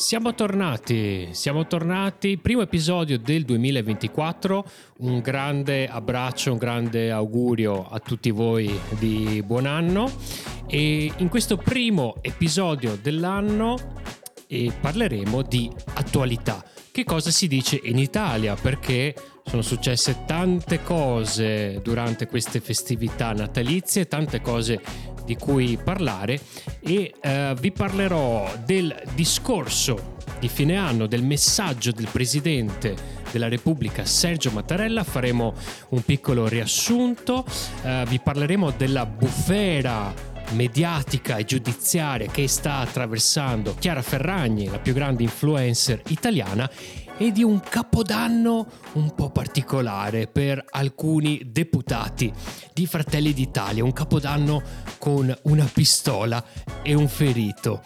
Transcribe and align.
Siamo 0.00 0.32
tornati, 0.32 1.30
siamo 1.32 1.66
tornati, 1.66 2.38
primo 2.38 2.60
episodio 2.60 3.18
del 3.18 3.44
2024, 3.44 4.64
un 4.98 5.18
grande 5.18 5.88
abbraccio, 5.88 6.52
un 6.52 6.58
grande 6.58 7.10
augurio 7.10 7.84
a 7.88 7.98
tutti 7.98 8.30
voi 8.30 8.72
di 8.90 9.42
buon 9.44 9.66
anno 9.66 10.08
e 10.68 11.12
in 11.16 11.28
questo 11.28 11.56
primo 11.56 12.14
episodio 12.20 12.96
dell'anno 13.02 13.76
eh, 14.46 14.72
parleremo 14.80 15.42
di 15.42 15.68
attualità. 15.94 16.64
Che 16.92 17.02
cosa 17.02 17.32
si 17.32 17.48
dice 17.48 17.80
in 17.82 17.98
Italia? 17.98 18.54
Perché 18.54 19.16
sono 19.46 19.62
successe 19.62 20.22
tante 20.26 20.80
cose 20.84 21.80
durante 21.82 22.28
queste 22.28 22.60
festività 22.60 23.32
natalizie, 23.32 24.06
tante 24.06 24.40
cose 24.40 24.80
di 25.28 25.36
cui 25.36 25.76
parlare 25.76 26.40
e 26.80 27.12
eh, 27.20 27.54
vi 27.60 27.70
parlerò 27.70 28.50
del 28.64 28.98
discorso 29.14 30.16
di 30.40 30.48
fine 30.48 30.76
anno, 30.76 31.06
del 31.06 31.22
messaggio 31.22 31.90
del 31.90 32.08
Presidente 32.10 32.96
della 33.30 33.48
Repubblica 33.48 34.06
Sergio 34.06 34.50
Mattarella, 34.52 35.04
faremo 35.04 35.52
un 35.90 36.02
piccolo 36.02 36.48
riassunto, 36.48 37.44
eh, 37.82 38.04
vi 38.08 38.18
parleremo 38.20 38.70
della 38.70 39.04
bufera 39.04 40.14
mediatica 40.52 41.36
e 41.36 41.44
giudiziaria 41.44 42.30
che 42.30 42.48
sta 42.48 42.76
attraversando 42.76 43.76
Chiara 43.78 44.00
Ferragni, 44.00 44.70
la 44.70 44.78
più 44.78 44.94
grande 44.94 45.24
influencer 45.24 46.00
italiana, 46.08 46.70
e 47.18 47.32
di 47.32 47.42
un 47.42 47.60
capodanno 47.60 48.66
un 48.92 49.12
po' 49.14 49.30
particolare 49.30 50.28
per 50.28 50.64
alcuni 50.70 51.42
deputati 51.46 52.32
di 52.72 52.86
Fratelli 52.86 53.32
d'Italia, 53.32 53.82
un 53.82 53.92
capodanno 53.92 54.62
con 54.98 55.36
una 55.42 55.64
pistola 55.64 56.42
e 56.82 56.94
un 56.94 57.08
ferito. 57.08 57.82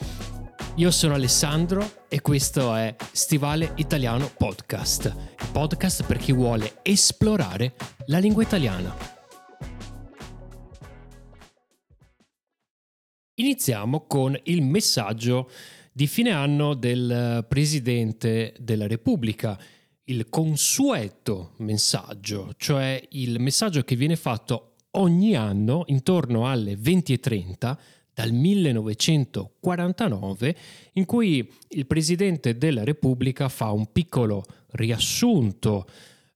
Io 0.76 0.90
sono 0.90 1.14
Alessandro 1.14 2.04
e 2.08 2.20
questo 2.20 2.74
è 2.74 2.94
Stivale 3.10 3.72
Italiano 3.76 4.30
Podcast, 4.36 5.14
podcast 5.50 6.04
per 6.04 6.18
chi 6.18 6.32
vuole 6.32 6.78
esplorare 6.82 7.74
la 8.06 8.18
lingua 8.18 8.42
italiana. 8.42 8.94
Iniziamo 13.34 14.04
con 14.06 14.38
il 14.44 14.62
messaggio 14.62 15.50
di 15.92 16.06
fine 16.06 16.30
anno 16.30 16.74
del 16.74 17.44
Presidente 17.46 18.54
della 18.58 18.86
Repubblica, 18.86 19.60
il 20.04 20.30
consueto 20.30 21.52
messaggio, 21.58 22.54
cioè 22.56 22.98
il 23.10 23.38
messaggio 23.38 23.82
che 23.82 23.94
viene 23.94 24.16
fatto 24.16 24.76
ogni 24.92 25.36
anno 25.36 25.82
intorno 25.86 26.48
alle 26.48 26.72
20.30 26.74 27.76
dal 28.14 28.32
1949 28.32 30.56
in 30.94 31.04
cui 31.04 31.46
il 31.68 31.86
Presidente 31.86 32.56
della 32.56 32.84
Repubblica 32.84 33.50
fa 33.50 33.70
un 33.70 33.92
piccolo 33.92 34.44
riassunto 34.72 35.86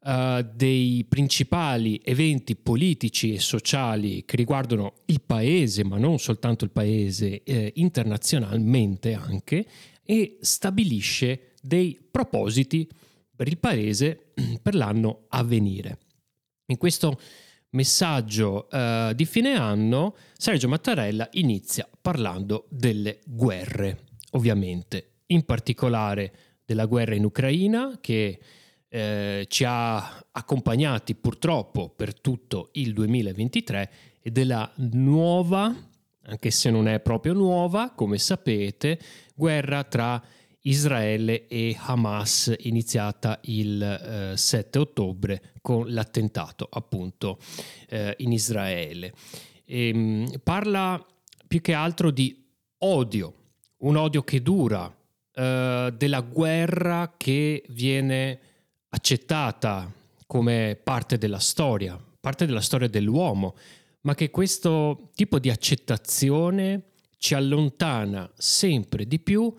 uh, 0.07 0.49
dei 0.55 1.05
principali 1.09 2.01
eventi 2.05 2.55
politici 2.55 3.35
e 3.35 3.41
sociali 3.41 4.25
che 4.25 4.37
riguardano 4.37 5.01
il 5.07 5.21
paese, 5.21 5.85
ma 5.85 5.99
non 5.99 6.19
soltanto 6.19 6.65
il 6.65 6.71
paese, 6.71 7.43
eh, 7.43 7.73
internazionalmente 7.77 9.15
anche, 9.15 9.67
e 10.05 10.39
stabilisce 10.41 11.53
dei 11.61 11.99
propositi 12.09 12.89
per 13.35 13.49
il 13.49 13.59
paese 13.59 14.33
per 14.63 14.75
l'anno 14.75 15.25
a 15.29 15.43
venire. 15.43 15.99
In 16.67 16.79
questo 16.79 17.21
messaggio 17.71 18.69
uh, 18.71 19.13
di 19.13 19.25
fine 19.25 19.55
anno, 19.55 20.17
Sergio 20.37 20.69
Mattarella 20.69 21.29
inizia 21.33 21.89
parlando 22.01 22.67
delle 22.71 23.19
guerre, 23.27 24.05
ovviamente, 24.31 25.17
in 25.27 25.45
particolare 25.45 26.33
della 26.65 26.87
guerra 26.87 27.15
in 27.15 27.25
Ucraina 27.25 27.99
che 28.01 28.39
eh, 28.97 29.45
ci 29.49 29.63
ha 29.67 30.25
accompagnati 30.33 31.15
purtroppo 31.15 31.91
per 31.91 32.19
tutto 32.19 32.71
il 32.73 32.95
2023 32.95 33.91
e 34.23 34.31
della 34.31 34.71
nuova, 34.77 35.75
anche 36.23 36.51
se 36.51 36.71
non 36.71 36.89
è 36.89 36.99
proprio 37.01 37.35
nuova, 37.35 37.91
come 37.91 38.17
sapete, 38.17 38.99
guerra 39.35 39.85
tra 39.85 40.23
Israele 40.63 41.47
e 41.47 41.77
Hamas 41.79 42.55
iniziata 42.61 43.39
il 43.43 43.83
eh, 43.83 44.35
7 44.35 44.79
ottobre 44.79 45.53
con 45.61 45.93
l'attentato 45.93 46.67
appunto 46.71 47.39
eh, 47.91 48.15
in 48.21 48.33
Israele. 48.33 49.13
E, 49.67 49.89
ehm, 49.89 50.41
parla 50.43 51.05
più 51.47 51.61
che 51.61 51.75
altro 51.75 52.11
di 52.11 52.45
odio, 52.79 53.35
un 53.81 53.97
odio 53.97 54.23
che 54.23 54.41
dura, 54.41 54.91
eh, 55.35 55.95
della 55.95 56.21
guerra 56.23 57.13
che 57.19 57.63
viene 57.69 58.55
accettata 58.97 59.93
come 60.27 60.79
parte 60.83 61.19
della 61.19 61.39
storia, 61.39 62.03
parte 62.19 62.47
della 62.47 62.61
storia 62.61 62.89
dell'uomo, 62.89 63.55
ma 64.03 64.15
che 64.15 64.31
questo 64.31 65.11
tipo 65.15 65.39
di 65.39 65.51
accettazione 65.51 66.93
ci 67.19 67.35
allontana 67.35 68.31
sempre 68.37 69.07
di 69.07 69.19
più 69.21 69.55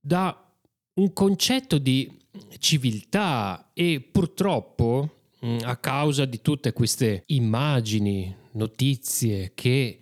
da 0.00 0.52
un 0.94 1.12
concetto 1.12 1.78
di 1.78 2.18
civiltà 2.58 3.70
e 3.74 4.00
purtroppo 4.00 5.22
mm, 5.44 5.58
a 5.62 5.76
causa 5.76 6.24
di 6.24 6.40
tutte 6.40 6.72
queste 6.72 7.24
immagini, 7.26 8.34
notizie 8.52 9.52
che 9.54 9.98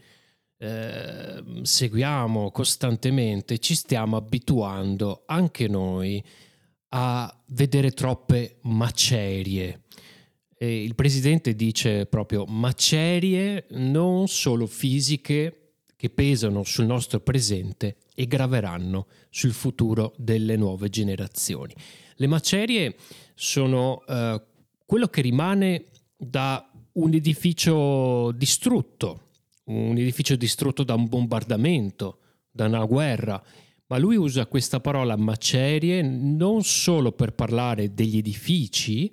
eh, 0.59 1.45
seguiamo 1.62 2.50
costantemente, 2.50 3.59
ci 3.59 3.75
stiamo 3.75 4.17
abituando 4.17 5.23
anche 5.27 5.69
noi 5.69 6.23
a 6.91 7.43
vedere 7.47 7.91
troppe 7.91 8.59
macerie. 8.62 9.82
E 10.56 10.82
il 10.82 10.94
presidente 10.94 11.54
dice 11.54 12.06
proprio 12.06 12.44
macerie 12.47 13.66
non 13.71 14.28
solo 14.28 14.66
fisiche 14.66 15.72
che 15.94 16.10
pesano 16.10 16.62
sul 16.65 16.87
nostro 16.87 17.21
presente 17.21 17.97
e 18.15 18.26
graveranno 18.26 19.06
sul 19.31 19.53
futuro 19.53 20.15
delle 20.16 20.56
nuove 20.56 20.88
generazioni. 20.88 21.75
Le 22.16 22.26
macerie 22.26 22.97
sono 23.34 24.03
uh, 24.06 24.41
quello 24.84 25.06
che 25.09 25.20
rimane 25.20 25.84
da 26.16 26.69
un 26.93 27.15
edificio 27.15 28.32
distrutto, 28.32 29.26
un 29.65 29.97
edificio 29.97 30.34
distrutto 30.34 30.82
da 30.82 30.94
un 30.94 31.09
bombardamento, 31.09 32.19
da 32.50 32.66
una 32.66 32.84
guerra 32.84 33.41
ma 33.88 33.99
lui 33.99 34.16
usa 34.16 34.47
questa 34.47 34.81
parola 34.81 35.16
macerie 35.16 36.03
non 36.03 36.62
solo 36.62 37.12
per 37.12 37.32
parlare 37.32 37.94
degli 37.94 38.19
edifici 38.19 39.10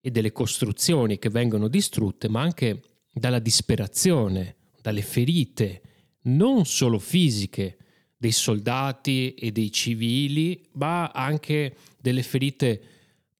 e 0.00 0.10
delle 0.10 0.32
costruzioni 0.32 1.18
che 1.18 1.30
vengono 1.30 1.68
distrutte, 1.68 2.28
ma 2.28 2.40
anche 2.40 2.82
dalla 3.12 3.38
disperazione, 3.38 4.56
dalle 4.82 5.02
ferite, 5.02 5.82
non 6.22 6.64
solo 6.64 6.98
fisiche 6.98 7.76
dei 8.16 8.32
soldati 8.32 9.34
e 9.34 9.52
dei 9.52 9.70
civili, 9.70 10.68
ma 10.72 11.10
anche 11.10 11.76
delle 12.00 12.22
ferite 12.22 12.80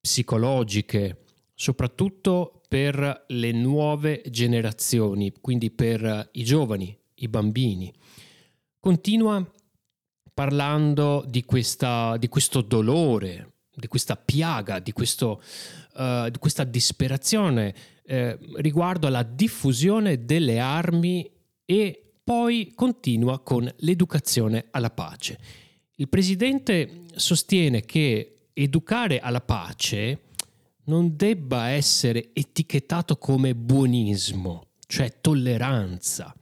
psicologiche, 0.00 1.24
soprattutto 1.54 2.62
per 2.68 3.24
le 3.28 3.52
nuove 3.52 4.22
generazioni, 4.30 5.32
quindi 5.40 5.72
per 5.72 6.30
i 6.32 6.44
giovani, 6.44 6.96
i 7.16 7.28
bambini. 7.28 7.92
Continua 8.78 9.44
parlando 10.36 11.24
di, 11.26 11.46
questa, 11.46 12.18
di 12.18 12.28
questo 12.28 12.60
dolore, 12.60 13.52
di 13.74 13.86
questa 13.86 14.16
piaga, 14.16 14.80
di, 14.80 14.92
questo, 14.92 15.42
uh, 15.94 16.28
di 16.28 16.36
questa 16.36 16.64
disperazione 16.64 17.74
eh, 18.04 18.38
riguardo 18.56 19.06
alla 19.06 19.22
diffusione 19.22 20.26
delle 20.26 20.58
armi 20.58 21.26
e 21.64 22.12
poi 22.22 22.72
continua 22.74 23.40
con 23.40 23.66
l'educazione 23.78 24.66
alla 24.72 24.90
pace. 24.90 25.38
Il 25.94 26.10
presidente 26.10 27.04
sostiene 27.14 27.86
che 27.86 28.48
educare 28.52 29.20
alla 29.20 29.40
pace 29.40 30.20
non 30.84 31.16
debba 31.16 31.68
essere 31.68 32.28
etichettato 32.34 33.16
come 33.16 33.54
buonismo, 33.54 34.66
cioè 34.86 35.14
tolleranza 35.22 36.34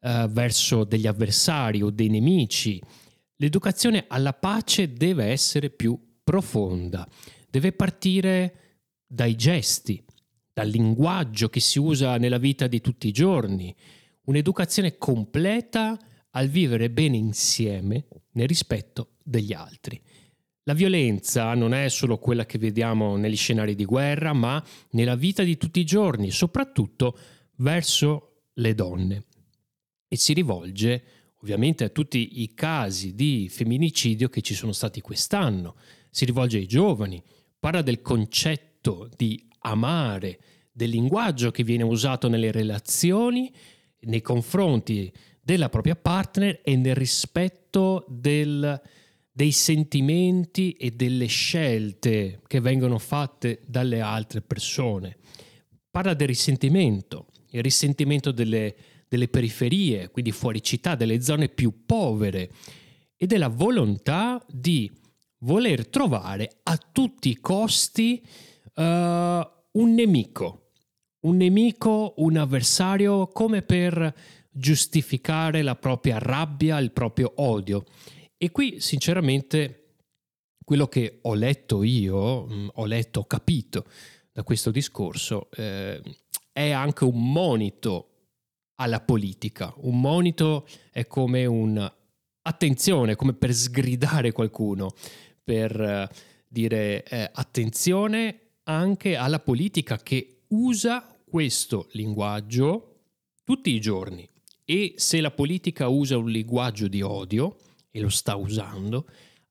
uh, 0.00 0.28
verso 0.28 0.84
degli 0.84 1.06
avversari 1.06 1.80
o 1.80 1.88
dei 1.88 2.10
nemici, 2.10 2.78
L'educazione 3.36 4.04
alla 4.08 4.32
pace 4.32 4.92
deve 4.92 5.26
essere 5.26 5.70
più 5.70 5.98
profonda, 6.22 7.08
deve 7.50 7.72
partire 7.72 8.54
dai 9.06 9.34
gesti, 9.34 10.02
dal 10.52 10.68
linguaggio 10.68 11.48
che 11.48 11.60
si 11.60 11.78
usa 11.78 12.16
nella 12.16 12.38
vita 12.38 12.66
di 12.68 12.80
tutti 12.80 13.08
i 13.08 13.12
giorni, 13.12 13.74
un'educazione 14.26 14.96
completa 14.98 15.98
al 16.30 16.48
vivere 16.48 16.90
bene 16.90 17.16
insieme 17.16 18.06
nel 18.32 18.46
rispetto 18.46 19.16
degli 19.22 19.52
altri. 19.52 20.00
La 20.64 20.74
violenza 20.74 21.52
non 21.54 21.74
è 21.74 21.88
solo 21.88 22.18
quella 22.18 22.46
che 22.46 22.56
vediamo 22.56 23.16
negli 23.16 23.36
scenari 23.36 23.74
di 23.74 23.84
guerra, 23.84 24.32
ma 24.32 24.64
nella 24.90 25.14
vita 25.14 25.42
di 25.42 25.56
tutti 25.56 25.80
i 25.80 25.84
giorni, 25.84 26.30
soprattutto 26.30 27.18
verso 27.56 28.44
le 28.54 28.74
donne. 28.74 29.24
E 30.08 30.16
si 30.16 30.32
rivolge 30.32 31.04
ovviamente 31.44 31.84
a 31.84 31.90
tutti 31.90 32.40
i 32.40 32.54
casi 32.54 33.14
di 33.14 33.50
femminicidio 33.50 34.30
che 34.30 34.40
ci 34.40 34.54
sono 34.54 34.72
stati 34.72 35.02
quest'anno, 35.02 35.76
si 36.08 36.24
rivolge 36.24 36.56
ai 36.56 36.66
giovani, 36.66 37.22
parla 37.60 37.82
del 37.82 38.00
concetto 38.00 39.10
di 39.14 39.46
amare, 39.58 40.38
del 40.72 40.88
linguaggio 40.88 41.50
che 41.50 41.62
viene 41.62 41.82
usato 41.82 42.28
nelle 42.28 42.50
relazioni 42.50 43.52
nei 44.00 44.22
confronti 44.22 45.12
della 45.38 45.68
propria 45.68 45.96
partner 45.96 46.60
e 46.64 46.76
nel 46.76 46.94
rispetto 46.94 48.06
del, 48.08 48.80
dei 49.30 49.52
sentimenti 49.52 50.72
e 50.72 50.92
delle 50.92 51.26
scelte 51.26 52.40
che 52.46 52.60
vengono 52.60 52.98
fatte 52.98 53.60
dalle 53.66 54.00
altre 54.00 54.40
persone. 54.40 55.18
Parla 55.90 56.14
del 56.14 56.28
risentimento, 56.28 57.26
il 57.50 57.62
risentimento 57.62 58.32
delle, 58.32 58.74
delle 59.14 59.28
periferie, 59.28 60.10
quindi 60.10 60.32
fuori 60.32 60.60
città, 60.60 60.96
delle 60.96 61.22
zone 61.22 61.48
più 61.48 61.84
povere 61.86 62.50
e 63.16 63.26
della 63.26 63.46
volontà 63.46 64.44
di 64.50 64.90
voler 65.44 65.86
trovare 65.86 66.58
a 66.64 66.76
tutti 66.76 67.28
i 67.28 67.36
costi 67.36 68.20
uh, 68.74 68.82
un 68.82 69.94
nemico, 69.94 70.72
un 71.20 71.36
nemico, 71.36 72.14
un 72.16 72.36
avversario 72.36 73.28
come 73.28 73.62
per 73.62 74.12
giustificare 74.50 75.62
la 75.62 75.76
propria 75.76 76.18
rabbia, 76.18 76.78
il 76.78 76.90
proprio 76.90 77.34
odio. 77.36 77.84
E 78.36 78.50
qui 78.50 78.80
sinceramente 78.80 79.98
quello 80.64 80.88
che 80.88 81.20
ho 81.22 81.34
letto 81.34 81.84
io, 81.84 82.46
mh, 82.46 82.54
mm, 82.54 82.68
ho 82.74 82.86
letto, 82.86 83.20
ho 83.20 83.26
capito 83.26 83.86
da 84.32 84.42
questo 84.42 84.72
discorso, 84.72 85.50
eh, 85.52 86.02
è 86.50 86.70
anche 86.70 87.04
un 87.04 87.30
monito 87.30 88.13
alla 88.76 89.00
politica. 89.00 89.72
Un 89.78 90.00
monito 90.00 90.66
è 90.90 91.06
come 91.06 91.46
un 91.46 91.92
attenzione, 92.42 93.16
come 93.16 93.32
per 93.32 93.52
sgridare 93.52 94.32
qualcuno, 94.32 94.94
per 95.42 95.80
eh, 95.80 96.08
dire 96.48 97.04
eh, 97.04 97.30
attenzione 97.32 98.40
anche 98.64 99.16
alla 99.16 99.40
politica 99.40 99.98
che 99.98 100.42
usa 100.48 101.16
questo 101.24 101.88
linguaggio 101.92 103.00
tutti 103.44 103.70
i 103.70 103.80
giorni. 103.80 104.28
E 104.64 104.94
se 104.96 105.20
la 105.20 105.30
politica 105.30 105.88
usa 105.88 106.16
un 106.16 106.30
linguaggio 106.30 106.88
di 106.88 107.02
odio, 107.02 107.56
e 107.96 108.00
lo 108.00 108.08
sta 108.08 108.34
usando, 108.34 109.06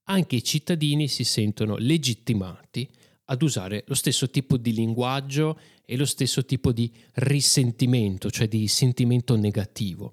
anche 0.06 0.36
i 0.36 0.44
cittadini 0.44 1.08
si 1.08 1.24
sentono 1.24 1.78
legittimati 1.78 2.90
ad 3.26 3.42
usare 3.42 3.86
lo 3.88 3.94
stesso 3.94 4.30
tipo 4.30 4.58
di 4.58 4.74
linguaggio 4.74 5.58
e 5.86 5.98
lo 5.98 6.06
stesso 6.06 6.46
tipo 6.46 6.72
di 6.72 6.92
risentimento, 7.14 8.30
cioè 8.30 8.48
di 8.48 8.68
sentimento 8.68 9.36
negativo. 9.36 10.12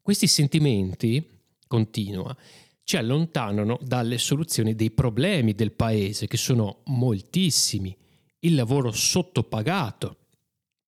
Questi 0.00 0.26
sentimenti, 0.26 1.24
continua, 1.66 2.36
ci 2.84 2.96
allontanano 2.96 3.78
dalle 3.80 4.18
soluzioni 4.18 4.74
dei 4.74 4.90
problemi 4.90 5.54
del 5.54 5.72
paese, 5.72 6.26
che 6.26 6.36
sono 6.36 6.82
moltissimi. 6.86 7.96
Il 8.40 8.54
lavoro 8.54 8.90
sottopagato. 8.90 10.16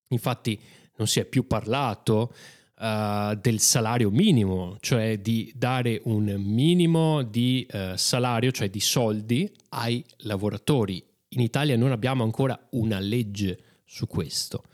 Infatti 0.09 0.59
non 0.97 1.06
si 1.06 1.20
è 1.20 1.25
più 1.25 1.47
parlato 1.47 2.35
uh, 2.79 3.35
del 3.37 3.61
salario 3.61 4.11
minimo, 4.11 4.77
cioè 4.81 5.19
di 5.19 5.53
dare 5.55 6.00
un 6.05 6.35
minimo 6.38 7.23
di 7.23 7.67
uh, 7.70 7.97
salario, 7.97 8.50
cioè 8.50 8.69
di 8.69 8.81
soldi 8.81 9.50
ai 9.70 10.05
lavoratori. 10.19 11.03
In 11.31 11.41
Italia 11.41 11.77
non 11.77 11.93
abbiamo 11.93 12.23
ancora 12.25 12.59
una 12.70 12.99
legge 12.99 13.59
su 13.85 14.07
questo. 14.07 14.65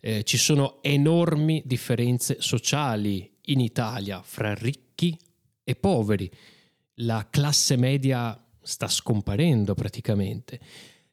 Eh, 0.00 0.22
ci 0.24 0.36
sono 0.36 0.78
enormi 0.82 1.62
differenze 1.64 2.36
sociali 2.40 3.30
in 3.46 3.60
Italia 3.60 4.22
fra 4.22 4.54
ricchi 4.54 5.18
e 5.64 5.74
poveri. 5.74 6.30
La 7.00 7.26
classe 7.30 7.76
media 7.76 8.40
sta 8.60 8.88
scomparendo 8.88 9.74
praticamente. 9.74 10.60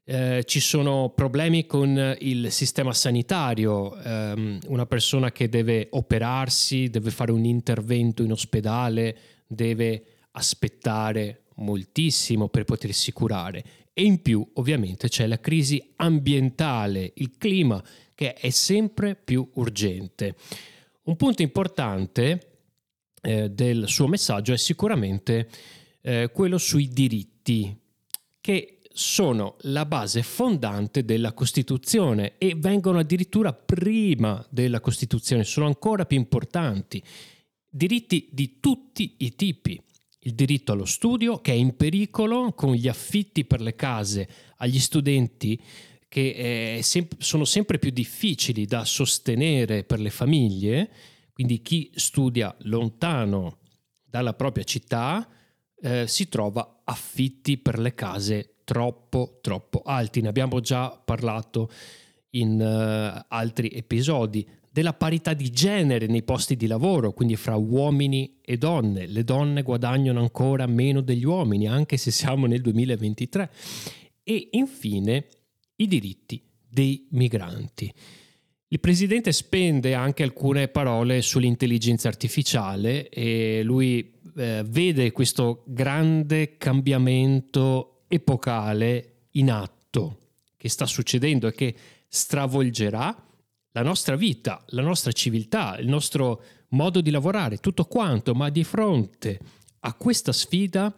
Eh, 0.07 0.43
ci 0.45 0.59
sono 0.59 1.09
problemi 1.15 1.65
con 1.65 2.15
il 2.19 2.51
sistema 2.51 2.93
sanitario, 2.93 3.97
eh, 3.97 4.59
una 4.67 4.85
persona 4.85 5.31
che 5.31 5.49
deve 5.49 5.87
operarsi, 5.91 6.89
deve 6.89 7.09
fare 7.09 7.31
un 7.31 7.43
intervento 7.43 8.21
in 8.21 8.31
ospedale, 8.31 9.17
deve 9.47 10.03
aspettare 10.31 11.45
moltissimo 11.55 12.49
per 12.49 12.65
potersi 12.65 13.11
curare 13.13 13.63
e 13.97 14.03
in 14.03 14.21
più 14.21 14.45
ovviamente 14.55 15.07
c'è 15.07 15.25
la 15.25 15.39
crisi 15.39 15.81
ambientale, 15.95 17.13
il 17.15 17.37
clima 17.37 17.81
che 18.13 18.33
è 18.33 18.49
sempre 18.49 19.15
più 19.15 19.49
urgente. 19.53 20.35
Un 21.03 21.15
punto 21.15 21.41
importante 21.41 22.57
eh, 23.21 23.49
del 23.49 23.87
suo 23.87 24.07
messaggio 24.07 24.51
è 24.51 24.57
sicuramente 24.57 25.47
eh, 26.01 26.29
quello 26.33 26.57
sui 26.57 26.89
diritti, 26.89 27.73
che 28.41 28.79
sono 28.91 29.55
la 29.61 29.85
base 29.85 30.23
fondante 30.23 31.05
della 31.05 31.31
Costituzione 31.31 32.33
e 32.37 32.53
vengono 32.57 32.99
addirittura 32.99 33.53
prima 33.53 34.45
della 34.49 34.81
Costituzione, 34.81 35.45
sono 35.45 35.67
ancora 35.67 36.05
più 36.05 36.17
importanti. 36.17 37.01
Diritti 37.69 38.27
di 38.31 38.59
tutti 38.59 39.15
i 39.19 39.35
tipi 39.35 39.81
il 40.25 40.33
diritto 40.33 40.71
allo 40.71 40.85
studio 40.85 41.39
che 41.39 41.51
è 41.51 41.55
in 41.55 41.75
pericolo 41.75 42.53
con 42.53 42.73
gli 42.73 42.87
affitti 42.87 43.45
per 43.45 43.61
le 43.61 43.75
case 43.75 44.27
agli 44.57 44.79
studenti 44.79 45.59
che 46.07 46.77
eh, 46.77 46.83
sem- 46.83 47.07
sono 47.17 47.45
sempre 47.45 47.77
più 47.77 47.91
difficili 47.91 48.65
da 48.65 48.85
sostenere 48.85 49.83
per 49.83 49.99
le 49.99 50.09
famiglie, 50.09 50.89
quindi 51.33 51.61
chi 51.61 51.91
studia 51.93 52.55
lontano 52.59 53.57
dalla 54.03 54.33
propria 54.33 54.63
città 54.63 55.27
eh, 55.81 56.07
si 56.07 56.29
trova 56.29 56.81
affitti 56.85 57.57
per 57.57 57.79
le 57.79 57.93
case 57.93 58.55
troppo 58.63 59.39
troppo 59.41 59.81
alti. 59.85 60.21
Ne 60.21 60.29
abbiamo 60.29 60.59
già 60.59 60.89
parlato 60.89 61.69
in 62.31 62.59
uh, 62.59 63.25
altri 63.27 63.69
episodi 63.69 64.47
della 64.75 64.91
parità 64.91 65.33
di 65.33 65.51
genere 65.51 66.05
nei 66.05 66.23
posti 66.23 66.57
di 66.57 66.67
lavoro, 66.67 67.13
quindi 67.13 67.37
fra 67.37 67.55
uomini 67.55 68.39
e 68.41 68.57
donne. 68.57 69.07
Le 69.07 69.23
donne 69.23 69.61
guadagnano 69.61 70.19
ancora 70.19 70.65
meno 70.65 70.99
degli 70.99 71.23
uomini, 71.23 71.65
anche 71.65 71.95
se 71.95 72.11
siamo 72.11 72.45
nel 72.45 72.59
2023. 72.59 73.51
E 74.21 74.49
infine 74.51 75.27
i 75.77 75.87
diritti 75.87 76.43
dei 76.67 77.07
migranti. 77.11 77.89
Il 78.67 78.81
presidente 78.81 79.31
spende 79.31 79.93
anche 79.93 80.23
alcune 80.23 80.67
parole 80.67 81.21
sull'intelligenza 81.21 82.09
artificiale 82.09 83.07
e 83.07 83.63
lui 83.63 84.11
eh, 84.35 84.61
vede 84.67 85.13
questo 85.13 85.63
grande 85.67 86.57
cambiamento 86.57 88.03
epocale 88.09 89.27
in 89.31 89.51
atto 89.51 90.17
che 90.57 90.67
sta 90.67 90.85
succedendo 90.85 91.47
e 91.47 91.53
che 91.53 91.73
stravolgerà 92.09 93.24
la 93.75 93.83
nostra 93.83 94.15
vita, 94.15 94.63
la 94.67 94.81
nostra 94.81 95.11
civiltà, 95.11 95.77
il 95.77 95.87
nostro 95.89 96.41
modo 96.69 97.01
di 97.01 97.11
lavorare, 97.11 97.57
tutto 97.57 97.83
quanto, 97.83 98.33
ma 98.33 98.49
di 98.49 98.63
fronte 98.63 99.37
a 99.81 99.93
questa 99.93 100.31
sfida 100.31 100.95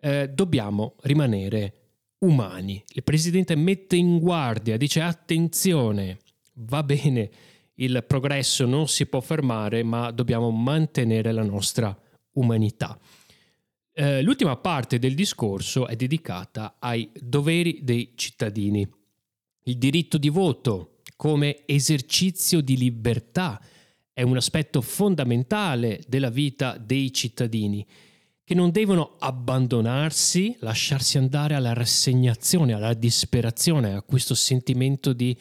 eh, 0.00 0.30
dobbiamo 0.32 0.94
rimanere 1.02 1.74
umani. 2.20 2.82
Il 2.94 3.02
presidente 3.02 3.54
mette 3.54 3.96
in 3.96 4.18
guardia, 4.18 4.78
dice 4.78 5.02
attenzione, 5.02 6.20
va 6.54 6.82
bene, 6.82 7.30
il 7.74 8.02
progresso 8.06 8.64
non 8.64 8.88
si 8.88 9.04
può 9.04 9.20
fermare, 9.20 9.82
ma 9.82 10.10
dobbiamo 10.10 10.50
mantenere 10.50 11.32
la 11.32 11.44
nostra 11.44 11.94
umanità. 12.32 12.98
Eh, 13.92 14.22
l'ultima 14.22 14.56
parte 14.56 14.98
del 14.98 15.14
discorso 15.14 15.86
è 15.86 15.96
dedicata 15.96 16.76
ai 16.78 17.10
doveri 17.14 17.80
dei 17.82 18.12
cittadini. 18.14 18.88
Il 19.64 19.76
diritto 19.76 20.16
di 20.16 20.30
voto, 20.30 20.99
come 21.20 21.64
esercizio 21.66 22.62
di 22.62 22.78
libertà 22.78 23.60
è 24.10 24.22
un 24.22 24.38
aspetto 24.38 24.80
fondamentale 24.80 26.00
della 26.08 26.30
vita 26.30 26.78
dei 26.78 27.12
cittadini, 27.12 27.86
che 28.42 28.54
non 28.54 28.70
devono 28.70 29.16
abbandonarsi, 29.18 30.56
lasciarsi 30.60 31.18
andare 31.18 31.52
alla 31.52 31.74
rassegnazione, 31.74 32.72
alla 32.72 32.94
disperazione, 32.94 33.92
a 33.92 34.00
questo 34.00 34.34
sentimento 34.34 35.12
di 35.12 35.36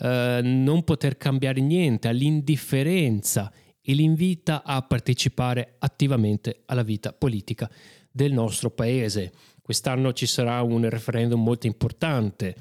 eh, 0.00 0.40
non 0.42 0.84
poter 0.84 1.16
cambiare 1.16 1.62
niente, 1.62 2.08
all'indifferenza 2.08 3.50
e 3.80 3.94
li 3.94 4.38
a 4.44 4.82
partecipare 4.82 5.76
attivamente 5.78 6.64
alla 6.66 6.82
vita 6.82 7.14
politica 7.14 7.70
del 8.10 8.34
nostro 8.34 8.70
paese. 8.70 9.32
Quest'anno 9.62 10.12
ci 10.12 10.26
sarà 10.26 10.60
un 10.60 10.86
referendum 10.90 11.42
molto 11.42 11.66
importante 11.66 12.54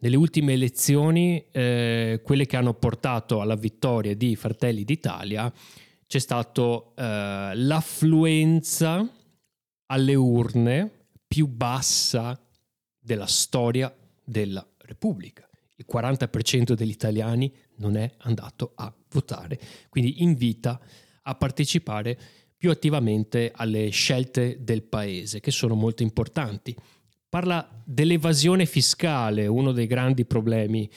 nelle 0.00 0.16
ultime 0.16 0.52
elezioni, 0.52 1.44
eh, 1.50 2.20
quelle 2.22 2.46
che 2.46 2.56
hanno 2.56 2.74
portato 2.74 3.40
alla 3.40 3.56
vittoria 3.56 4.14
di 4.14 4.36
Fratelli 4.36 4.84
d'Italia, 4.84 5.52
c'è 6.06 6.18
stata 6.18 6.62
eh, 6.62 7.52
l'affluenza 7.54 9.06
alle 9.86 10.14
urne 10.14 10.90
più 11.26 11.46
bassa 11.46 12.40
della 12.98 13.26
storia 13.26 13.94
della 14.24 14.66
Repubblica. 14.78 15.48
Il 15.76 15.86
40% 15.90 16.72
degli 16.72 16.90
italiani 16.90 17.52
non 17.76 17.96
è 17.96 18.10
andato 18.18 18.72
a 18.74 18.92
votare, 19.10 19.58
quindi 19.88 20.22
invita 20.22 20.80
a 21.22 21.34
partecipare 21.34 22.18
più 22.56 22.70
attivamente 22.70 23.52
alle 23.54 23.90
scelte 23.90 24.58
del 24.60 24.82
paese, 24.82 25.40
che 25.40 25.50
sono 25.50 25.74
molto 25.74 26.02
importanti. 26.02 26.74
Parla 27.28 27.68
dell'evasione 27.84 28.64
fiscale, 28.64 29.46
uno 29.46 29.72
dei 29.72 29.86
grandi 29.86 30.24
problemi 30.24 30.88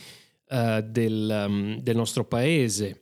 uh, 0.50 0.82
del, 0.82 1.46
um, 1.48 1.80
del 1.82 1.96
nostro 1.96 2.24
paese, 2.24 3.02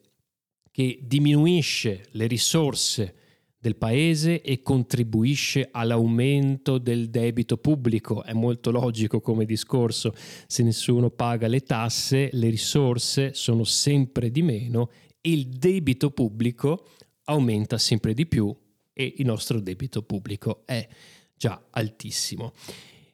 che 0.71 0.99
diminuisce 1.03 2.05
le 2.11 2.25
risorse 2.25 3.15
del 3.59 3.75
paese 3.75 4.41
e 4.41 4.61
contribuisce 4.63 5.67
all'aumento 5.71 6.79
del 6.79 7.09
debito 7.09 7.57
pubblico. 7.57 8.23
È 8.23 8.33
molto 8.33 8.71
logico 8.71 9.21
come 9.21 9.45
discorso, 9.45 10.15
se 10.47 10.63
nessuno 10.63 11.11
paga 11.11 11.47
le 11.47 11.61
tasse, 11.61 12.29
le 12.31 12.49
risorse 12.49 13.33
sono 13.35 13.63
sempre 13.63 14.31
di 14.31 14.41
meno 14.41 14.89
e 15.21 15.31
il 15.31 15.49
debito 15.49 16.09
pubblico 16.09 16.87
aumenta 17.25 17.77
sempre 17.77 18.15
di 18.15 18.25
più 18.25 18.55
e 18.91 19.13
il 19.17 19.25
nostro 19.25 19.59
debito 19.59 20.01
pubblico 20.01 20.63
è 20.65 20.87
già 21.35 21.61
altissimo. 21.69 22.53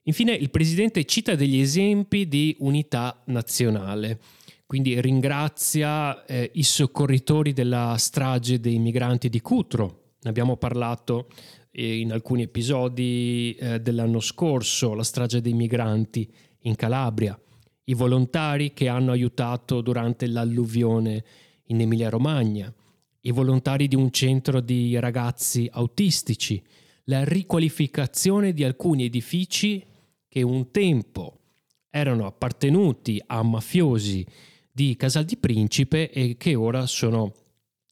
Infine 0.07 0.33
il 0.33 0.51
Presidente 0.51 1.03
cita 1.05 1.33
degli 1.33 1.59
esempi 1.59 2.27
di 2.27 2.55
unità 2.59 3.24
nazionale, 3.25 4.19
quindi 4.67 5.01
ringrazia 5.01 6.25
eh, 6.25 6.51
i 6.53 6.62
soccorritori 6.62 7.53
della 7.53 7.95
strage 7.97 8.59
dei 8.59 8.77
migranti 8.77 9.29
di 9.29 9.41
Cutro, 9.41 10.13
ne 10.21 10.29
abbiamo 10.29 10.57
parlato 10.57 11.27
eh, 11.71 11.97
in 11.97 12.12
alcuni 12.12 12.43
episodi 12.43 13.55
eh, 13.59 13.79
dell'anno 13.79 14.19
scorso, 14.19 14.93
la 14.93 15.01
strage 15.01 15.41
dei 15.41 15.53
migranti 15.53 16.31
in 16.62 16.75
Calabria, 16.75 17.39
i 17.85 17.93
volontari 17.95 18.74
che 18.74 18.88
hanno 18.88 19.12
aiutato 19.12 19.81
durante 19.81 20.27
l'alluvione 20.27 21.24
in 21.65 21.81
Emilia-Romagna, 21.81 22.71
i 23.21 23.31
volontari 23.31 23.88
di 23.88 23.95
un 23.95 24.12
centro 24.12 24.59
di 24.62 25.00
ragazzi 25.00 25.67
autistici, 25.71 26.62
la 27.05 27.24
riqualificazione 27.24 28.53
di 28.53 28.63
alcuni 28.63 29.05
edifici 29.05 29.83
che 30.36 30.42
un 30.42 30.70
tempo 30.70 31.39
erano 31.89 32.25
appartenuti 32.25 33.24
a 33.25 33.42
mafiosi 33.42 34.27
di 34.70 34.98
Casal 34.98 35.24
di 35.24 35.38
Principe 35.38 36.12
e 36.12 36.36
che 36.36 36.56
ora 36.56 36.86
sono 36.88 37.32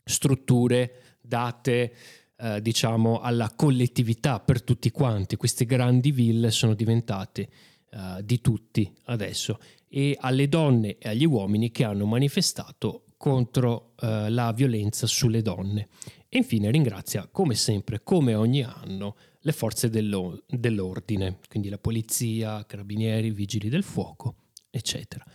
strutture 0.03 1.19
date 1.21 1.95
eh, 2.35 2.61
diciamo 2.61 3.21
alla 3.21 3.49
collettività 3.55 4.41
per 4.41 4.61
tutti 4.61 4.91
quanti. 4.91 5.37
Queste 5.37 5.63
grandi 5.63 6.11
ville 6.11 6.51
sono 6.51 6.73
diventate 6.73 7.49
eh, 7.89 8.21
di 8.25 8.41
tutti 8.41 8.93
adesso 9.05 9.57
e 9.87 10.17
alle 10.19 10.49
donne 10.49 10.97
e 10.97 11.07
agli 11.07 11.25
uomini 11.25 11.71
che 11.71 11.85
hanno 11.85 12.05
manifestato 12.05 13.05
contro 13.15 13.93
eh, 14.01 14.29
la 14.29 14.51
violenza 14.51 15.07
sulle 15.07 15.41
donne. 15.41 15.87
E 16.27 16.39
infine 16.39 16.71
ringrazia, 16.71 17.25
come 17.31 17.55
sempre, 17.55 18.03
come 18.03 18.35
ogni 18.35 18.63
anno, 18.63 19.15
le 19.45 19.51
forze 19.51 19.89
dello- 19.89 20.43
dell'ordine, 20.47 21.39
quindi 21.49 21.69
la 21.69 21.77
polizia, 21.77 22.65
carabinieri, 22.65 23.31
vigili 23.31 23.67
del 23.69 23.83
fuoco, 23.83 24.35
eccetera. 24.69 25.25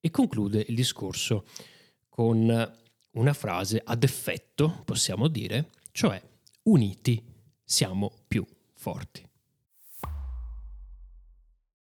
E 0.00 0.10
conclude 0.10 0.64
il 0.66 0.74
discorso 0.74 1.44
con 2.08 2.76
una 3.12 3.32
frase 3.34 3.80
ad 3.84 4.02
effetto, 4.02 4.82
possiamo 4.84 5.28
dire, 5.28 5.70
cioè 5.92 6.20
uniti 6.64 7.22
siamo 7.62 8.10
più 8.26 8.46
forti. 8.74 9.26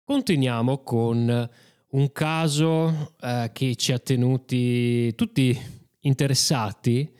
Continuiamo 0.04 0.80
con 0.80 1.50
un 1.90 2.12
caso 2.12 3.14
eh, 3.20 3.52
che 3.54 3.76
ci 3.76 3.92
ha 3.92 4.00
tenuti 4.00 5.14
tutti 5.16 5.58
interessati 6.02 7.14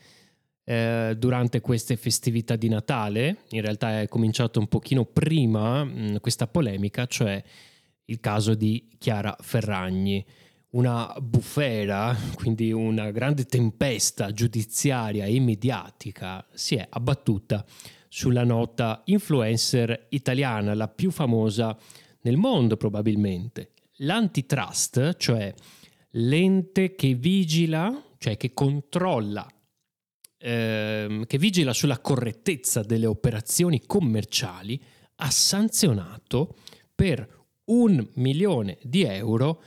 eh, 0.68 1.14
durante 1.16 1.62
queste 1.62 1.96
festività 1.96 2.54
di 2.54 2.68
Natale. 2.68 3.38
In 3.52 3.62
realtà 3.62 4.02
è 4.02 4.08
cominciato 4.08 4.60
un 4.60 4.66
pochino 4.66 5.06
prima 5.06 5.82
mh, 5.82 6.10
mm, 6.10 6.16
questa 6.16 6.46
polemica, 6.46 7.06
cioè 7.06 7.42
il 8.04 8.20
caso 8.20 8.54
di 8.54 8.86
Chiara 8.98 9.34
Ferragni 9.40 10.22
una 10.70 11.16
bufera, 11.22 12.14
quindi 12.34 12.70
una 12.72 13.10
grande 13.10 13.46
tempesta 13.46 14.30
giudiziaria 14.32 15.24
e 15.24 15.40
mediatica, 15.40 16.46
si 16.52 16.74
è 16.74 16.86
abbattuta 16.86 17.64
sulla 18.06 18.44
nota 18.44 19.00
influencer 19.06 20.08
italiana, 20.10 20.74
la 20.74 20.88
più 20.88 21.10
famosa 21.10 21.74
nel 22.20 22.36
mondo 22.36 22.76
probabilmente. 22.76 23.70
L'antitrust, 24.00 25.16
cioè 25.16 25.54
l'ente 26.10 26.94
che 26.94 27.14
vigila, 27.14 28.04
cioè 28.18 28.36
che 28.36 28.52
controlla, 28.52 29.50
ehm, 30.38 31.26
che 31.26 31.38
vigila 31.38 31.72
sulla 31.72 31.98
correttezza 31.98 32.82
delle 32.82 33.06
operazioni 33.06 33.82
commerciali, 33.84 34.80
ha 35.16 35.30
sanzionato 35.30 36.56
per 36.94 37.36
un 37.66 38.06
milione 38.14 38.78
di 38.82 39.02
euro 39.02 39.62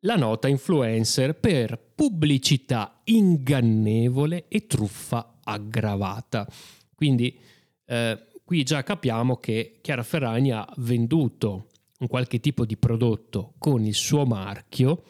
la 0.00 0.16
nota 0.16 0.48
influencer 0.48 1.34
per 1.34 1.80
pubblicità 1.94 3.00
ingannevole 3.04 4.46
e 4.48 4.66
truffa 4.66 5.38
aggravata. 5.42 6.46
Quindi 6.94 7.38
eh, 7.86 8.26
qui 8.44 8.62
già 8.62 8.82
capiamo 8.82 9.36
che 9.36 9.78
Chiara 9.80 10.02
Ferragni 10.02 10.52
ha 10.52 10.68
venduto 10.78 11.68
un 12.00 12.06
qualche 12.08 12.40
tipo 12.40 12.66
di 12.66 12.76
prodotto 12.76 13.54
con 13.58 13.84
il 13.84 13.94
suo 13.94 14.26
marchio 14.26 15.02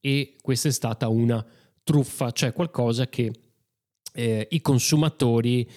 e 0.00 0.36
questa 0.40 0.68
è 0.68 0.72
stata 0.72 1.08
una 1.08 1.44
truffa, 1.84 2.32
cioè 2.32 2.52
qualcosa 2.52 3.08
che 3.08 3.32
eh, 4.12 4.46
i 4.50 4.60
consumatori 4.60 5.68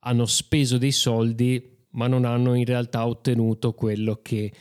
hanno 0.00 0.26
speso 0.26 0.78
dei 0.78 0.92
soldi 0.92 1.70
ma 1.90 2.06
non 2.06 2.24
hanno 2.24 2.54
in 2.54 2.64
realtà 2.64 3.06
ottenuto 3.06 3.72
quello 3.74 4.20
che 4.22 4.52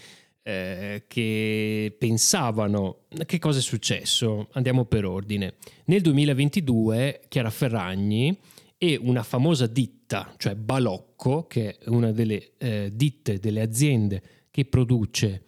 eh, 0.43 1.03
che 1.07 1.95
pensavano. 1.97 3.01
Che 3.25 3.39
cosa 3.39 3.59
è 3.59 3.61
successo? 3.61 4.47
Andiamo 4.53 4.85
per 4.85 5.05
ordine. 5.05 5.55
Nel 5.85 6.01
2022 6.01 7.21
Chiara 7.27 7.49
Ferragni 7.49 8.35
e 8.77 8.97
una 8.99 9.23
famosa 9.23 9.67
ditta, 9.67 10.33
cioè 10.37 10.55
Balocco, 10.55 11.45
che 11.45 11.77
è 11.77 11.89
una 11.89 12.11
delle 12.11 12.53
eh, 12.57 12.89
ditte, 12.93 13.39
delle 13.39 13.61
aziende 13.61 14.23
che 14.49 14.65
produce 14.65 15.43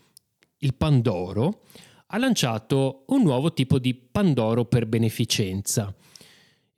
il 0.59 0.75
Pandoro, 0.75 1.63
ha 2.07 2.17
lanciato 2.19 3.03
un 3.07 3.23
nuovo 3.23 3.53
tipo 3.53 3.79
di 3.79 3.95
Pandoro 3.95 4.65
per 4.65 4.85
beneficenza. 4.85 5.93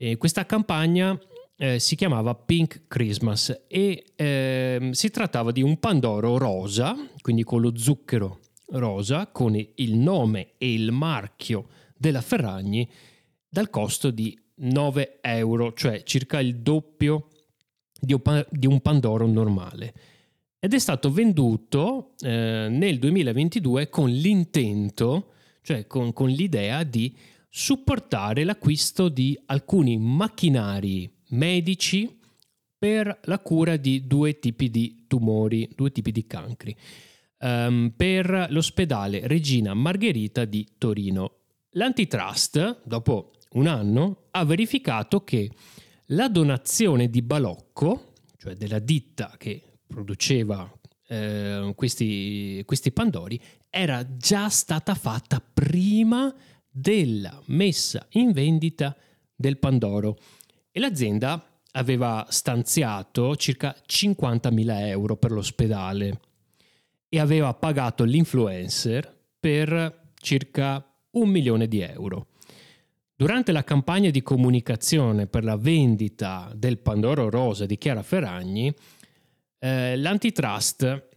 E 0.05 0.17
questa 0.17 0.45
campagna 0.45 1.19
eh, 1.57 1.79
si 1.79 1.95
chiamava 1.95 2.35
Pink 2.35 2.83
Christmas 2.87 3.63
e 3.67 4.05
eh, 4.15 4.89
si 4.91 5.09
trattava 5.09 5.51
di 5.51 5.63
un 5.63 5.79
pandoro 5.79 6.37
rosa, 6.37 6.95
quindi 7.21 7.41
con 7.41 7.59
lo 7.59 7.75
zucchero 7.75 8.39
rosa, 8.73 9.25
con 9.25 9.55
il 9.55 9.95
nome 9.95 10.51
e 10.59 10.73
il 10.73 10.91
marchio 10.91 11.69
della 11.97 12.21
Ferragni, 12.21 12.87
dal 13.49 13.71
costo 13.71 14.11
di 14.11 14.39
9 14.57 15.21
euro, 15.21 15.73
cioè 15.73 16.03
circa 16.03 16.39
il 16.39 16.57
doppio 16.57 17.29
di 17.99 18.67
un 18.67 18.81
pandoro 18.81 19.25
normale. 19.25 19.93
Ed 20.59 20.75
è 20.75 20.79
stato 20.79 21.11
venduto 21.11 22.11
eh, 22.19 22.67
nel 22.69 22.99
2022 22.99 23.89
con 23.89 24.11
l'intento, 24.11 25.31
cioè 25.63 25.87
con, 25.87 26.13
con 26.13 26.29
l'idea 26.29 26.83
di 26.83 27.33
supportare 27.57 28.43
l'acquisto 28.43 29.07
di 29.07 29.39
alcuni 29.45 29.97
macchinari 29.97 31.09
medici 31.29 32.19
per 32.77 33.21
la 33.23 33.39
cura 33.39 33.77
di 33.77 34.05
due 34.05 34.39
tipi 34.39 34.69
di 34.69 35.05
tumori, 35.07 35.69
due 35.73 35.89
tipi 35.89 36.11
di 36.11 36.27
cancri, 36.27 36.75
um, 37.39 37.93
per 37.95 38.47
l'ospedale 38.49 39.25
Regina 39.25 39.73
Margherita 39.73 40.43
di 40.43 40.67
Torino. 40.77 41.37
L'antitrust, 41.69 42.81
dopo 42.83 43.31
un 43.51 43.67
anno, 43.67 44.25
ha 44.31 44.43
verificato 44.43 45.23
che 45.23 45.49
la 46.07 46.27
donazione 46.27 47.09
di 47.09 47.21
Balocco, 47.21 48.15
cioè 48.35 48.55
della 48.55 48.79
ditta 48.79 49.33
che 49.37 49.61
produceva 49.87 50.69
eh, 51.07 51.71
questi, 51.73 52.61
questi 52.65 52.91
pandori, 52.91 53.39
era 53.69 54.05
già 54.17 54.49
stata 54.49 54.93
fatta 54.93 55.41
prima 55.41 56.33
della 56.77 57.41
messa 57.45 58.05
in 58.11 58.33
vendita 58.33 58.93
del 59.33 59.57
Pandoro 59.57 60.17
e 60.71 60.81
l'azienda 60.81 61.61
aveva 61.71 62.25
stanziato 62.29 63.37
circa 63.37 63.73
50.000 63.87 64.87
euro 64.87 65.15
per 65.15 65.31
l'ospedale 65.31 66.19
e 67.07 67.19
aveva 67.19 67.53
pagato 67.53 68.03
l'influencer 68.03 69.09
per 69.39 70.09
circa 70.15 70.85
un 71.11 71.29
milione 71.29 71.69
di 71.69 71.79
euro. 71.79 72.27
Durante 73.15 73.53
la 73.53 73.63
campagna 73.63 74.09
di 74.09 74.21
comunicazione 74.21 75.27
per 75.27 75.45
la 75.45 75.55
vendita 75.55 76.51
del 76.53 76.79
Pandoro 76.79 77.29
Rosa 77.29 77.65
di 77.65 77.77
Chiara 77.77 78.03
Ferragni, 78.03 78.73
eh, 79.59 79.95
l'antitrust 79.95 81.07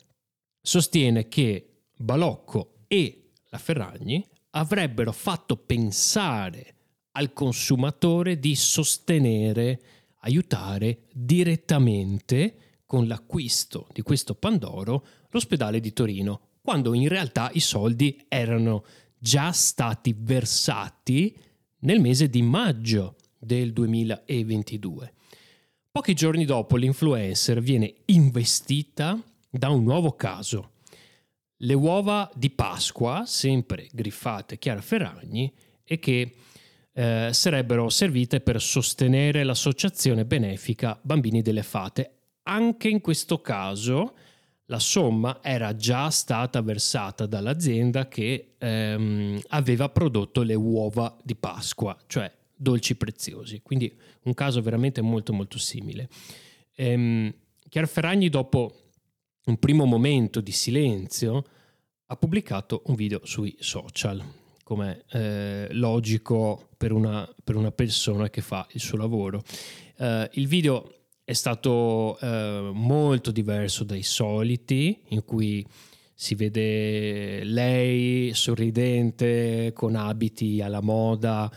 sostiene 0.62 1.26
che 1.26 1.80
Balocco 1.96 2.84
e 2.86 3.30
la 3.48 3.58
Ferragni 3.58 4.24
avrebbero 4.50 5.12
fatto 5.12 5.56
pensare 5.56 6.74
al 7.12 7.32
consumatore 7.32 8.38
di 8.38 8.54
sostenere 8.54 9.80
aiutare 10.20 11.04
direttamente 11.12 12.82
con 12.86 13.06
l'acquisto 13.06 13.86
di 13.92 14.02
questo 14.02 14.34
Pandoro 14.34 15.06
l'ospedale 15.30 15.80
di 15.80 15.92
Torino, 15.92 16.40
quando 16.62 16.94
in 16.94 17.08
realtà 17.08 17.50
i 17.52 17.60
soldi 17.60 18.24
erano 18.28 18.84
già 19.18 19.52
stati 19.52 20.14
versati 20.16 21.36
nel 21.80 22.00
mese 22.00 22.30
di 22.30 22.42
maggio 22.42 23.16
del 23.38 23.72
2022. 23.72 25.12
Pochi 25.90 26.14
giorni 26.14 26.44
dopo 26.44 26.76
l'influencer 26.76 27.60
viene 27.60 27.94
investita 28.06 29.20
da 29.50 29.68
un 29.70 29.82
nuovo 29.82 30.12
caso. 30.12 30.72
Le 31.62 31.74
uova 31.74 32.30
di 32.34 32.50
Pasqua, 32.50 33.24
sempre 33.26 33.88
griffate 33.92 34.58
Chiara 34.58 34.80
Ferragni, 34.80 35.52
e 35.82 35.98
che 35.98 36.34
eh, 36.92 37.30
sarebbero 37.32 37.88
servite 37.88 38.40
per 38.40 38.60
sostenere 38.60 39.42
l'associazione 39.42 40.24
benefica 40.24 40.98
Bambini 41.02 41.42
delle 41.42 41.64
Fate. 41.64 42.12
Anche 42.44 42.88
in 42.88 43.00
questo 43.00 43.40
caso 43.40 44.14
la 44.66 44.78
somma 44.78 45.40
era 45.42 45.74
già 45.74 46.10
stata 46.10 46.60
versata 46.60 47.26
dall'azienda 47.26 48.06
che 48.06 48.54
ehm, 48.56 49.40
aveva 49.48 49.88
prodotto 49.88 50.42
le 50.42 50.54
uova 50.54 51.16
di 51.24 51.34
Pasqua, 51.34 51.96
cioè 52.06 52.30
dolci 52.54 52.94
preziosi. 52.94 53.62
Quindi 53.62 53.92
un 54.22 54.34
caso 54.34 54.62
veramente 54.62 55.00
molto 55.00 55.32
molto 55.32 55.58
simile. 55.58 56.08
Ehm, 56.76 57.34
Chiara 57.68 57.86
Ferragni 57.86 58.28
dopo 58.28 58.87
un 59.48 59.58
primo 59.58 59.86
momento 59.86 60.40
di 60.40 60.52
silenzio 60.52 61.44
ha 62.06 62.16
pubblicato 62.16 62.82
un 62.86 62.94
video 62.94 63.20
sui 63.24 63.54
social, 63.58 64.22
come 64.62 65.04
eh, 65.10 65.68
logico 65.72 66.68
per 66.76 66.92
una, 66.92 67.28
per 67.42 67.56
una, 67.56 67.72
persona 67.72 68.28
che 68.30 68.42
fa 68.42 68.66
il 68.72 68.80
suo 68.80 68.98
lavoro. 68.98 69.42
Eh, 69.96 70.30
il 70.34 70.46
video 70.46 70.94
è 71.24 71.32
stato 71.32 72.18
eh, 72.20 72.70
molto 72.72 73.30
diverso 73.30 73.84
dai 73.84 74.02
soliti, 74.02 75.00
in 75.08 75.24
cui 75.24 75.66
si 76.14 76.34
vede 76.34 77.42
lei 77.44 78.32
sorridente 78.34 79.72
con 79.74 79.96
abiti 79.96 80.60
alla 80.60 80.82
moda. 80.82 81.50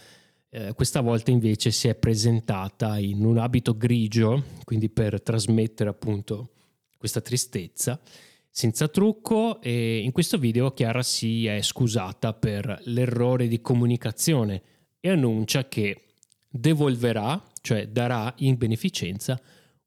Eh, 0.49 0.73
questa 0.73 1.01
volta 1.01 1.31
invece 1.31 1.71
si 1.71 1.87
è 1.89 1.95
presentata 1.95 2.97
in 2.99 3.25
un 3.25 3.37
abito 3.37 3.75
grigio, 3.75 4.43
quindi 4.63 4.89
per 4.89 5.21
trasmettere 5.21 5.89
appunto 5.89 6.51
questa 7.01 7.19
tristezza, 7.19 7.99
senza 8.47 8.87
trucco 8.87 9.59
e 9.59 9.97
in 9.97 10.11
questo 10.11 10.37
video 10.37 10.71
Chiara 10.71 11.01
si 11.01 11.47
è 11.47 11.63
scusata 11.63 12.31
per 12.33 12.79
l'errore 12.83 13.47
di 13.47 13.59
comunicazione 13.59 14.61
e 14.99 15.09
annuncia 15.09 15.67
che 15.67 16.03
devolverà, 16.47 17.43
cioè 17.61 17.87
darà 17.87 18.31
in 18.37 18.55
beneficenza 18.55 19.41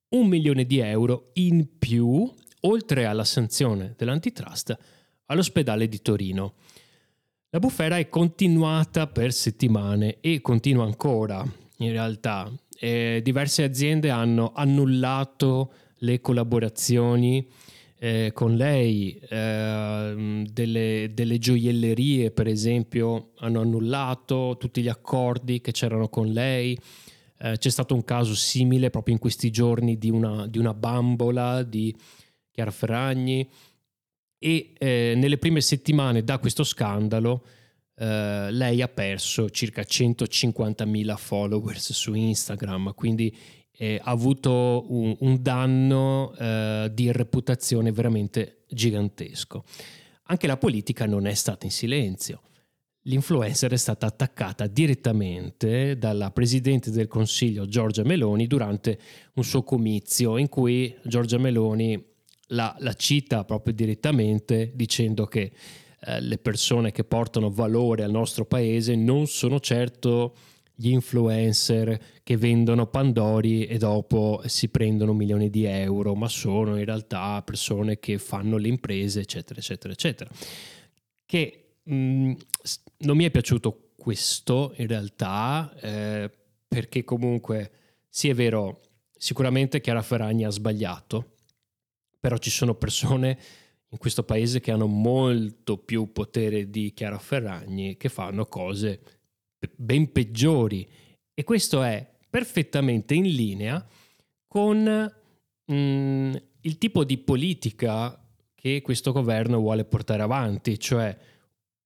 un 0.09 0.27
milione 0.27 0.65
di 0.65 0.81
euro 0.81 1.31
in 1.35 1.79
più, 1.79 2.29
oltre 2.63 3.05
alla 3.05 3.25
sanzione 3.25 3.95
dell'antitrust, 3.97 4.77
all'ospedale 5.27 5.87
di 5.87 6.03
Torino. 6.03 6.55
La 7.51 7.61
bufera 7.61 7.97
è 7.97 8.09
continuata 8.09 9.07
per 9.07 9.33
settimane 9.33 10.17
e 10.19 10.41
continua 10.41 10.85
ancora, 10.85 11.47
in 11.77 11.93
realtà. 11.93 12.51
Eh, 12.77 13.21
diverse 13.23 13.63
aziende 13.63 14.11
hanno 14.11 14.51
annullato 14.53 15.73
le 15.99 16.21
collaborazioni 16.21 17.47
eh, 17.99 18.33
con 18.35 18.57
lei, 18.57 19.19
eh, 19.29 20.45
delle, 20.51 21.11
delle, 21.15 21.39
gioiellerie 21.39 22.31
per 22.31 22.47
esempio 22.49 23.31
hanno 23.39 23.61
annullato 23.61 24.57
tutti 24.59 24.83
gli 24.83 24.89
accordi 24.89 25.61
che 25.61 25.73
c'erano 25.73 26.09
con 26.09 26.29
lei, 26.29 26.79
eh, 27.39 27.57
c'è 27.57 27.71
stato 27.71 27.95
un 27.95 28.05
caso 28.05 28.35
simile 28.35 28.91
proprio 28.91 29.15
in 29.15 29.21
questi 29.21 29.51
giorni 29.51 29.97
di 29.97 30.11
una, 30.11 30.47
di 30.47 30.59
una 30.59 30.75
bambola 30.75 31.63
di 31.63 31.95
Chiara 32.51 32.71
Ferragni. 32.71 33.49
E 34.39 34.73
eh, 34.77 35.15
nelle 35.17 35.39
prime 35.39 35.63
settimane 35.63 36.23
da 36.23 36.39
questo 36.39 36.65
scandalo 36.65 37.45
eh, 37.97 38.51
lei 38.51 38.83
ha 38.83 38.89
perso 38.89 39.49
circa 39.49 39.83
150.000 39.83 41.17
followers 41.17 41.93
su 41.93 42.13
Instagram, 42.13 42.93
quindi 42.95 43.35
eh, 43.77 44.01
ha 44.03 44.11
avuto 44.11 44.85
un, 44.89 45.17
un 45.21 45.43
danno 45.43 46.35
eh, 46.39 46.91
di 46.93 47.11
reputazione 47.13 47.93
veramente 47.93 48.65
gigantesco. 48.69 49.65
Anche 50.25 50.47
la 50.47 50.57
politica 50.57 51.07
non 51.07 51.27
è 51.27 51.35
stata 51.35 51.67
in 51.67 51.73
silenzio 51.73 52.41
l'influencer 53.05 53.73
è 53.73 53.77
stata 53.77 54.07
attaccata 54.07 54.67
direttamente 54.67 55.99
dalla 55.99 56.31
Presidente 56.31 56.91
del 56.91 57.09
Consiglio 57.09 57.67
Giorgia 57.67 58.05
Meloni 58.05 58.47
durante 58.47 58.99
un 59.35 59.45
suo 59.45 59.63
comizio 59.63 60.37
in 60.39 60.49
cui 60.49 60.95
Giorgia 61.03 61.39
Meloni 61.39 62.03
la, 62.49 62.75
la 62.79 62.95
cita 62.95 63.45
proprio 63.45 63.75
direttamente 63.75 64.73
dicendo 64.75 65.27
che 65.27 65.53
eh, 66.01 66.21
le 66.21 66.39
persone 66.39 66.93
che 66.93 67.05
portano 67.05 67.51
valore 67.51 68.05
al 68.05 68.11
nostro 68.11 68.47
paese 68.47 68.95
non 68.95 69.27
sono 69.27 69.61
certo 69.61 70.35
gli 70.75 70.91
influencer 70.91 72.21
che 72.23 72.37
vendono 72.37 72.87
Pandori 72.87 73.67
e 73.67 73.79
dopo 73.79 74.43
si 74.47 74.69
prendono 74.69 75.13
milioni 75.13 75.51
di 75.51 75.65
euro, 75.65 76.15
ma 76.15 76.29
sono 76.29 76.77
in 76.77 76.85
realtà 76.85 77.41
persone 77.43 77.99
che 77.99 78.19
fanno 78.19 78.57
le 78.57 78.69
imprese, 78.69 79.21
eccetera, 79.21 79.61
eccetera, 79.61 79.93
eccetera. 79.93 80.31
Che 81.25 81.65
Mm, 81.91 82.33
non 82.99 83.17
mi 83.17 83.25
è 83.25 83.31
piaciuto 83.31 83.91
questo 83.97 84.73
in 84.77 84.87
realtà, 84.87 85.75
eh, 85.81 86.31
perché 86.67 87.05
comunque 87.05 87.71
sì 88.09 88.29
è 88.31 88.35
vero, 88.35 88.81
sicuramente 89.17 89.81
Chiara 89.81 90.01
Ferragni 90.03 90.45
ha 90.45 90.51
sbagliato, 90.51 91.33
però 92.19 92.39
ci 92.39 92.51
sono 92.51 92.75
persone 92.75 93.39
in 93.89 93.99
questo 93.99 94.25
paese 94.25 94.61
che 94.61 94.71
hanno 94.71 94.87
molto 94.87 95.77
più 95.77 96.11
potere 96.13 96.71
di 96.71 96.93
Chiara 96.95 97.19
Ferragni 97.19 97.97
che 97.97 98.09
fanno 98.09 98.47
cose 98.47 99.14
ben 99.75 100.13
peggiori. 100.13 100.89
E 101.33 101.45
questo 101.45 101.83
è 101.83 102.07
perfettamente 102.29 103.15
in 103.15 103.27
linea 103.27 103.85
con 104.47 105.13
mm, 105.73 106.35
il 106.61 106.79
tipo 106.79 107.05
di 107.05 107.19
politica 107.19 108.19
che 108.55 108.81
questo 108.83 109.13
governo 109.13 109.59
vuole 109.59 109.85
portare 109.85 110.23
avanti, 110.23 110.79
cioè 110.79 111.17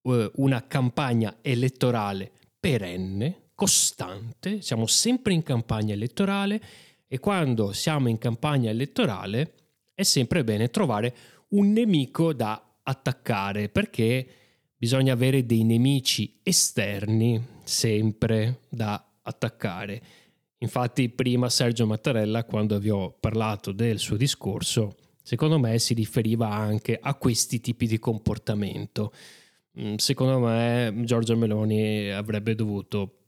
eh, 0.02 0.30
una 0.36 0.66
campagna 0.66 1.38
elettorale 1.42 2.30
perenne, 2.60 3.50
costante, 3.54 4.62
siamo 4.62 4.86
sempre 4.86 5.32
in 5.32 5.42
campagna 5.42 5.92
elettorale 5.92 6.60
e 7.08 7.18
quando 7.18 7.72
siamo 7.72 8.08
in 8.08 8.18
campagna 8.18 8.70
elettorale 8.70 9.54
è 9.94 10.02
sempre 10.02 10.44
bene 10.44 10.70
trovare 10.70 11.14
un 11.48 11.72
nemico 11.72 12.32
da 12.32 12.78
attaccare 12.82 13.68
perché 13.68 14.26
bisogna 14.76 15.12
avere 15.12 15.44
dei 15.44 15.64
nemici 15.64 16.38
esterni 16.42 17.56
sempre 17.68 18.62
da 18.68 19.04
attaccare. 19.22 20.02
Infatti 20.58 21.08
prima 21.10 21.48
Sergio 21.50 21.86
Mattarella 21.86 22.44
quando 22.44 22.78
vi 22.78 22.90
ho 22.90 23.12
parlato 23.12 23.70
del 23.70 23.98
suo 23.98 24.16
discorso, 24.16 24.96
secondo 25.22 25.58
me 25.58 25.78
si 25.78 25.94
riferiva 25.94 26.48
anche 26.48 26.98
a 27.00 27.14
questi 27.14 27.60
tipi 27.60 27.86
di 27.86 27.98
comportamento. 27.98 29.12
Mm, 29.78 29.96
secondo 29.96 30.40
me 30.40 30.92
Giorgia 31.04 31.36
Meloni 31.36 32.10
avrebbe 32.10 32.54
dovuto 32.54 33.18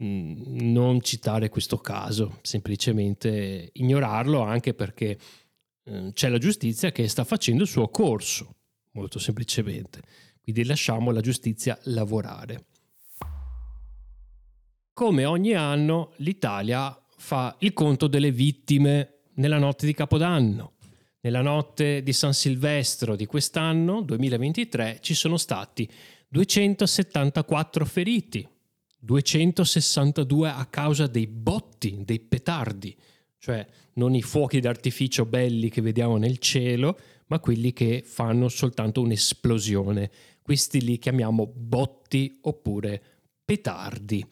mm, 0.00 0.58
non 0.60 1.00
citare 1.00 1.48
questo 1.48 1.78
caso, 1.78 2.38
semplicemente 2.42 3.70
ignorarlo 3.72 4.42
anche 4.42 4.74
perché 4.74 5.18
mm, 5.90 6.10
c'è 6.10 6.28
la 6.28 6.38
giustizia 6.38 6.92
che 6.92 7.08
sta 7.08 7.24
facendo 7.24 7.62
il 7.62 7.68
suo 7.68 7.88
corso, 7.88 8.56
molto 8.92 9.18
semplicemente. 9.18 10.02
Quindi 10.40 10.64
lasciamo 10.64 11.10
la 11.10 11.20
giustizia 11.20 11.76
lavorare. 11.84 12.66
Come 14.96 15.26
ogni 15.26 15.52
anno 15.52 16.12
l'Italia 16.16 16.98
fa 17.18 17.54
il 17.58 17.74
conto 17.74 18.06
delle 18.06 18.32
vittime 18.32 19.24
nella 19.34 19.58
notte 19.58 19.84
di 19.84 19.92
Capodanno. 19.92 20.72
Nella 21.20 21.42
notte 21.42 22.02
di 22.02 22.14
San 22.14 22.32
Silvestro 22.32 23.14
di 23.14 23.26
quest'anno, 23.26 24.00
2023, 24.00 25.00
ci 25.02 25.12
sono 25.12 25.36
stati 25.36 25.86
274 26.28 27.84
feriti, 27.84 28.48
262 28.98 30.48
a 30.48 30.64
causa 30.64 31.06
dei 31.06 31.26
botti, 31.26 31.98
dei 32.02 32.20
petardi, 32.20 32.96
cioè 33.36 33.66
non 33.96 34.14
i 34.14 34.22
fuochi 34.22 34.60
d'artificio 34.60 35.26
belli 35.26 35.68
che 35.68 35.82
vediamo 35.82 36.16
nel 36.16 36.38
cielo, 36.38 36.98
ma 37.26 37.38
quelli 37.38 37.74
che 37.74 38.02
fanno 38.02 38.48
soltanto 38.48 39.02
un'esplosione. 39.02 40.10
Questi 40.40 40.80
li 40.80 40.96
chiamiamo 40.96 41.46
botti 41.54 42.38
oppure 42.40 43.02
petardi. 43.44 44.26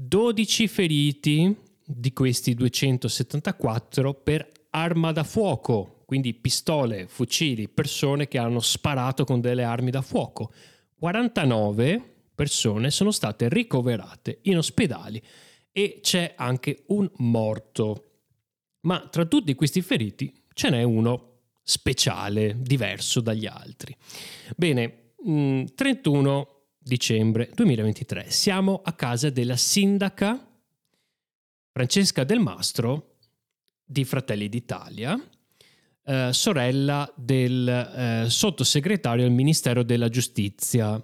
12 0.00 0.68
feriti 0.68 1.56
di 1.84 2.12
questi 2.12 2.54
274 2.54 4.14
per 4.14 4.48
arma 4.70 5.10
da 5.10 5.24
fuoco, 5.24 6.04
quindi 6.06 6.34
pistole, 6.34 7.08
fucili, 7.08 7.68
persone 7.68 8.28
che 8.28 8.38
hanno 8.38 8.60
sparato 8.60 9.24
con 9.24 9.40
delle 9.40 9.64
armi 9.64 9.90
da 9.90 10.00
fuoco. 10.00 10.52
49 11.00 12.14
persone 12.32 12.92
sono 12.92 13.10
state 13.10 13.48
ricoverate 13.48 14.38
in 14.42 14.58
ospedali 14.58 15.20
e 15.72 15.98
c'è 16.00 16.34
anche 16.36 16.84
un 16.88 17.10
morto. 17.16 18.04
Ma 18.82 19.00
tra 19.10 19.24
tutti 19.24 19.52
questi 19.56 19.82
feriti 19.82 20.32
ce 20.54 20.70
n'è 20.70 20.84
uno 20.84 21.40
speciale, 21.64 22.54
diverso 22.56 23.20
dagli 23.20 23.46
altri. 23.46 23.96
Bene, 24.56 25.14
31 25.74 26.38
mm, 26.38 26.57
dicembre 26.88 27.50
2023 27.54 28.30
siamo 28.30 28.80
a 28.82 28.94
casa 28.94 29.28
della 29.28 29.56
sindaca 29.56 30.42
Francesca 31.70 32.24
Del 32.24 32.40
Mastro 32.40 33.16
di 33.84 34.04
Fratelli 34.04 34.48
d'Italia, 34.48 35.16
eh, 36.04 36.30
sorella 36.32 37.10
del 37.14 37.68
eh, 37.68 38.30
sottosegretario 38.30 39.24
al 39.24 39.30
Ministero 39.30 39.82
della 39.82 40.08
Giustizia 40.08 41.02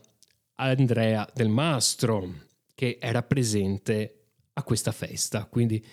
Andrea 0.55 1.31
Del 1.33 1.49
Mastro, 1.49 2.33
che 2.75 2.99
era 3.01 3.23
presente 3.23 4.29
a 4.55 4.63
questa 4.63 4.91
festa, 4.91 5.45
quindi 5.45 5.85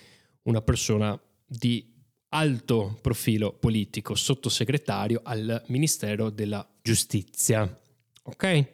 una 0.44 0.62
persona 0.62 1.20
di 1.46 1.94
alto 2.30 2.98
profilo 3.02 3.52
politico, 3.52 4.16
sottosegretario 4.16 5.20
al 5.24 5.64
Ministero 5.68 6.30
della 6.30 6.68
Giustizia. 6.82 7.80
Ok? 8.24 8.68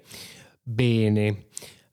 Bene. 0.69 1.45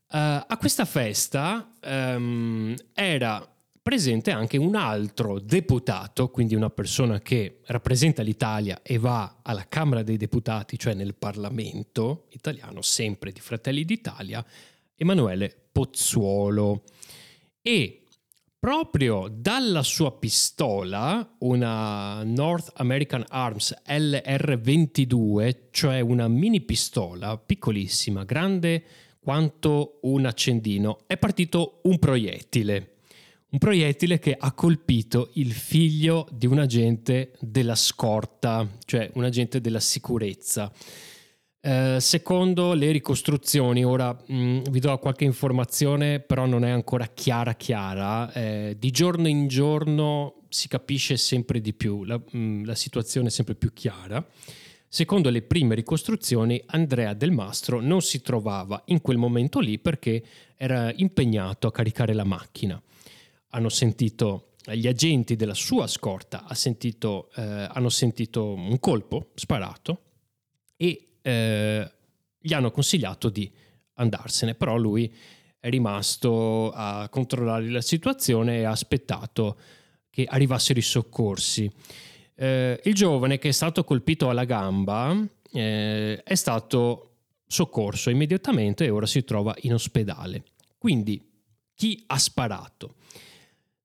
Uh, 0.09 0.43
a 0.47 0.57
questa 0.59 0.83
festa 0.83 1.71
um, 1.81 2.75
era 2.93 3.49
presente 3.81 4.31
anche 4.31 4.57
un 4.57 4.75
altro 4.75 5.39
deputato, 5.39 6.29
quindi 6.29 6.55
una 6.55 6.69
persona 6.69 7.21
che 7.21 7.61
rappresenta 7.67 8.21
l'Italia 8.21 8.81
e 8.81 8.97
va 8.97 9.39
alla 9.43 9.65
Camera 9.69 10.03
dei 10.03 10.17
Deputati, 10.17 10.77
cioè 10.77 10.93
nel 10.93 11.15
Parlamento 11.15 12.25
italiano, 12.31 12.81
sempre 12.81 13.31
di 13.31 13.39
Fratelli 13.39 13.85
d'Italia, 13.85 14.45
Emanuele 14.97 15.55
Pozzuolo. 15.71 16.83
E 17.61 18.04
proprio 18.65 19.27
dalla 19.31 19.83
sua 19.83 20.11
pistola, 20.17 21.35
una 21.41 22.23
North 22.23 22.71
American 22.77 23.23
Arms 23.27 23.75
LR22, 23.85 25.65
cioè 25.69 25.99
una 25.99 26.27
mini 26.27 26.61
pistola 26.61 27.37
piccolissima, 27.37 28.23
grande 28.23 28.83
quanto 29.19 29.99
un 30.01 30.25
accendino, 30.25 31.01
è 31.05 31.15
partito 31.15 31.81
un 31.83 31.99
proiettile 31.99 32.93
un 33.47 33.59
proiettile 33.59 34.17
che 34.17 34.35
ha 34.37 34.51
colpito 34.53 35.29
il 35.33 35.53
figlio 35.53 36.27
di 36.31 36.47
un 36.47 36.57
agente 36.57 37.33
della 37.39 37.75
scorta, 37.75 38.67
cioè 38.83 39.11
un 39.13 39.23
agente 39.23 39.61
della 39.61 39.79
sicurezza. 39.79 40.71
Eh, 41.67 41.99
secondo 41.99 42.73
le 42.73 42.91
ricostruzioni, 42.91 43.83
ora 43.83 44.13
mh, 44.13 44.35
mm, 44.35 44.61
vi 44.69 44.79
do 44.79 44.95
qualche 44.99 45.23
informazione, 45.23 46.19
però 46.19 46.45
non 46.45 46.63
è 46.63 46.69
ancora 46.69 47.07
chiara 47.07 47.55
chiara, 47.55 48.31
eh, 48.33 48.75
di 48.77 48.91
giorno 48.91 49.27
in 49.27 49.47
giorno 49.47 50.41
si 50.47 50.67
capisce 50.67 51.17
sempre 51.17 51.59
di 51.61 51.73
più, 51.73 52.03
la, 52.03 52.17
mh, 52.17 52.37
mm, 52.37 52.65
la 52.65 52.75
situazione 52.75 53.29
è 53.29 53.31
sempre 53.31 53.55
più 53.55 53.73
chiara. 53.73 54.23
Secondo 54.87 55.31
le 55.31 55.41
prime 55.41 55.73
ricostruzioni, 55.73 56.61
Andrea 56.67 57.15
Del 57.15 57.31
Mastro 57.31 57.81
non 57.81 58.03
si 58.03 58.21
trovava 58.21 58.83
in 58.85 59.01
quel 59.01 59.17
momento 59.17 59.59
lì 59.59 59.79
perché 59.79 60.23
era 60.55 60.93
impegnato 60.95 61.65
a 61.65 61.71
caricare 61.71 62.13
la 62.13 62.23
macchina 62.23 62.79
hanno 63.55 63.69
sentito, 63.69 64.49
gli 64.65 64.85
agenti 64.85 65.35
della 65.35 65.53
sua 65.53 65.87
scorta 65.87 66.45
sentito, 66.53 67.29
eh, 67.35 67.41
hanno 67.41 67.89
sentito 67.89 68.53
un 68.53 68.77
colpo 68.79 69.29
sparato 69.33 70.01
e 70.75 71.14
eh, 71.25 71.91
gli 72.37 72.53
hanno 72.53 72.69
consigliato 72.69 73.29
di 73.29 73.51
andarsene, 73.95 74.53
però 74.53 74.77
lui 74.77 75.11
è 75.59 75.69
rimasto 75.69 76.71
a 76.71 77.09
controllare 77.09 77.67
la 77.69 77.81
situazione 77.81 78.59
e 78.59 78.63
ha 78.65 78.71
aspettato 78.71 79.57
che 80.11 80.25
arrivassero 80.25 80.77
i 80.77 80.83
soccorsi. 80.83 81.69
Eh, 82.35 82.79
il 82.83 82.93
giovane 82.93 83.39
che 83.39 83.49
è 83.49 83.51
stato 83.51 83.83
colpito 83.83 84.29
alla 84.29 84.43
gamba 84.43 85.17
eh, 85.51 86.21
è 86.21 86.35
stato 86.35 87.15
soccorso 87.47 88.11
immediatamente 88.11 88.85
e 88.85 88.91
ora 88.91 89.07
si 89.07 89.23
trova 89.23 89.55
in 89.61 89.73
ospedale. 89.73 90.43
Quindi 90.77 91.19
chi 91.73 92.03
ha 92.05 92.19
sparato? 92.19 92.95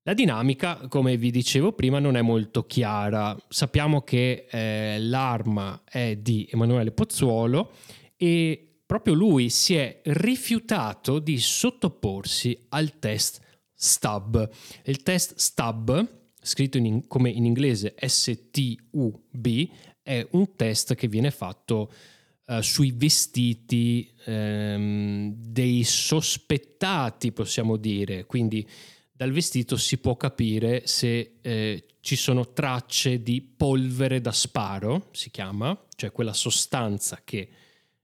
La 0.03 0.15
dinamica, 0.15 0.87
come 0.87 1.15
vi 1.15 1.29
dicevo 1.29 1.73
prima, 1.73 1.99
non 1.99 2.17
è 2.17 2.23
molto 2.23 2.65
chiara. 2.65 3.37
Sappiamo 3.47 4.01
che 4.01 4.47
eh, 4.49 4.97
l'arma 4.99 5.83
è 5.87 6.15
di 6.15 6.47
Emanuele 6.51 6.91
Pozzuolo 6.91 7.73
e 8.17 8.79
proprio 8.83 9.13
lui 9.13 9.51
si 9.51 9.75
è 9.75 10.01
rifiutato 10.05 11.19
di 11.19 11.37
sottoporsi 11.37 12.65
al 12.69 12.97
test 12.97 13.41
STUB. 13.75 14.49
Il 14.85 15.03
test 15.03 15.35
STUB, 15.35 16.07
scritto 16.41 16.79
in, 16.79 17.05
come 17.05 17.29
in 17.29 17.45
inglese 17.45 17.93
S-T-U-B, 17.95 19.69
è 20.01 20.27
un 20.31 20.55
test 20.55 20.95
che 20.95 21.07
viene 21.07 21.29
fatto 21.29 21.93
uh, 22.47 22.59
sui 22.61 22.91
vestiti 22.91 24.11
um, 24.25 25.31
dei 25.37 25.83
sospettati, 25.83 27.31
possiamo 27.31 27.77
dire, 27.77 28.25
quindi 28.25 28.67
dal 29.21 29.29
vestito 29.29 29.77
si 29.77 29.99
può 29.99 30.17
capire 30.17 30.87
se 30.87 31.33
eh, 31.41 31.85
ci 31.99 32.15
sono 32.15 32.53
tracce 32.53 33.21
di 33.21 33.39
polvere 33.39 34.19
da 34.19 34.31
sparo, 34.31 35.09
si 35.11 35.29
chiama, 35.29 35.79
cioè 35.95 36.11
quella 36.11 36.33
sostanza 36.33 37.21
che 37.23 37.47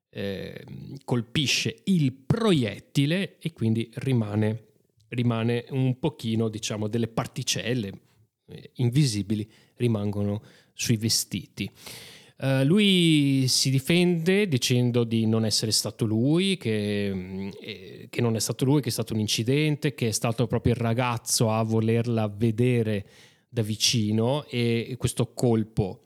eh, 0.10 0.64
colpisce 1.04 1.82
il 1.86 2.14
proiettile 2.14 3.40
e 3.40 3.52
quindi 3.52 3.90
rimane, 3.96 4.66
rimane 5.08 5.66
un 5.70 5.98
pochino, 5.98 6.50
diciamo, 6.50 6.88
delle 6.88 7.08
particelle 7.08 7.92
eh, 8.46 8.70
invisibili 8.76 9.50
rimangono 9.78 10.44
sui 10.74 10.98
vestiti. 10.98 11.68
Uh, 12.40 12.64
lui 12.64 13.48
si 13.48 13.72
difende 13.72 14.48
dicendo 14.48 15.04
di 15.04 15.26
non 15.26 15.44
essere 15.44 15.72
stato 15.72 16.06
lui, 16.06 16.56
che, 16.58 17.12
mm, 17.12 17.50
eh, 17.60 18.08
che, 18.12 18.22
non 18.22 18.36
è 18.36 18.40
stato 18.40 18.64
lui, 18.64 18.80
che 18.80 18.90
è 18.90 18.92
stato 18.92 19.14
un 19.14 19.20
incidente, 19.20 19.96
che 19.96 20.10
è 20.10 20.12
stato 20.12 20.46
proprio 20.46 20.74
il 20.74 20.80
ragazzo 20.80 21.52
a 21.52 21.64
volerla 21.64 22.28
vedere 22.28 23.06
da 23.50 23.64
vicino 23.64 24.46
e 24.46 24.96
questo 25.00 25.34
colpo, 25.34 26.04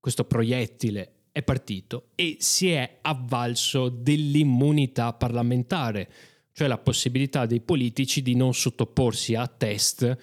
questo 0.00 0.24
proiettile 0.24 1.12
è 1.30 1.42
partito 1.44 2.08
e 2.16 2.38
si 2.40 2.70
è 2.70 2.98
avvalso 3.02 3.88
dell'immunità 3.90 5.12
parlamentare, 5.12 6.10
cioè 6.52 6.66
la 6.66 6.78
possibilità 6.78 7.46
dei 7.46 7.60
politici 7.60 8.22
di 8.22 8.34
non 8.34 8.54
sottoporsi 8.54 9.36
a 9.36 9.46
test 9.46 10.16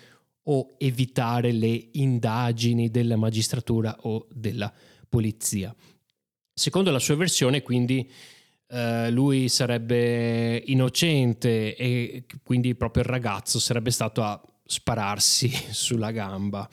o 0.43 0.73
evitare 0.77 1.53
le 1.53 1.87
indagini 1.93 2.89
della 2.89 3.15
magistratura 3.15 3.95
o 4.01 4.27
della 4.33 4.73
polizia. 5.07 5.73
Secondo 6.53 6.91
la 6.91 6.99
sua 6.99 7.15
versione, 7.15 7.61
quindi, 7.61 8.09
eh, 8.69 9.09
lui 9.11 9.47
sarebbe 9.47 10.61
innocente 10.65 11.75
e 11.75 12.25
quindi 12.43 12.75
proprio 12.75 13.03
il 13.03 13.09
ragazzo 13.09 13.59
sarebbe 13.59 13.91
stato 13.91 14.23
a 14.23 14.41
spararsi 14.65 15.49
sulla 15.71 16.11
gamba. 16.11 16.67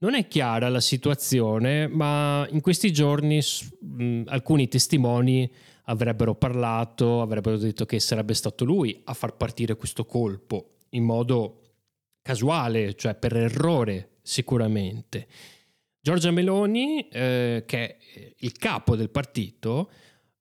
Non 0.00 0.14
è 0.14 0.28
chiara 0.28 0.68
la 0.68 0.80
situazione, 0.80 1.88
ma 1.88 2.46
in 2.50 2.60
questi 2.60 2.92
giorni 2.92 3.40
mh, 3.80 4.22
alcuni 4.26 4.68
testimoni 4.68 5.50
avrebbero 5.84 6.34
parlato, 6.34 7.20
avrebbero 7.20 7.56
detto 7.56 7.84
che 7.84 7.98
sarebbe 7.98 8.34
stato 8.34 8.64
lui 8.64 9.00
a 9.04 9.14
far 9.14 9.36
partire 9.36 9.76
questo 9.76 10.04
colpo 10.04 10.76
in 10.90 11.02
modo 11.02 11.62
casuale, 12.22 12.94
cioè 12.94 13.14
per 13.14 13.36
errore 13.36 14.18
sicuramente. 14.22 15.26
Giorgia 16.00 16.30
Meloni, 16.30 17.08
eh, 17.08 17.64
che 17.66 17.96
è 17.96 18.34
il 18.38 18.52
capo 18.52 18.96
del 18.96 19.10
partito, 19.10 19.90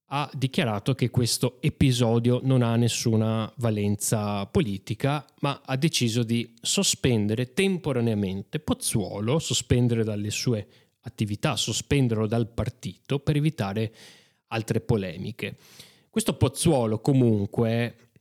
ha 0.10 0.30
dichiarato 0.34 0.94
che 0.94 1.10
questo 1.10 1.58
episodio 1.62 2.40
non 2.44 2.62
ha 2.62 2.76
nessuna 2.76 3.52
valenza 3.58 4.46
politica, 4.46 5.26
ma 5.42 5.62
ha 5.66 5.76
deciso 5.76 6.24
di 6.24 6.54
sospendere 6.62 7.54
temporaneamente 7.54 8.60
Pozzuolo, 8.60 9.40
sospendere 9.40 10.04
dalle 10.04 10.30
sue 10.30 10.68
attività, 11.02 11.56
sospenderlo 11.56 12.28
dal 12.28 12.48
partito 12.48 13.20
per 13.20 13.36
evitare 13.36 13.94
altre 14.48 14.80
polemiche. 14.80 15.58
Questo 16.10 16.36
Pozzuolo 16.36 17.00
comunque 17.00 18.12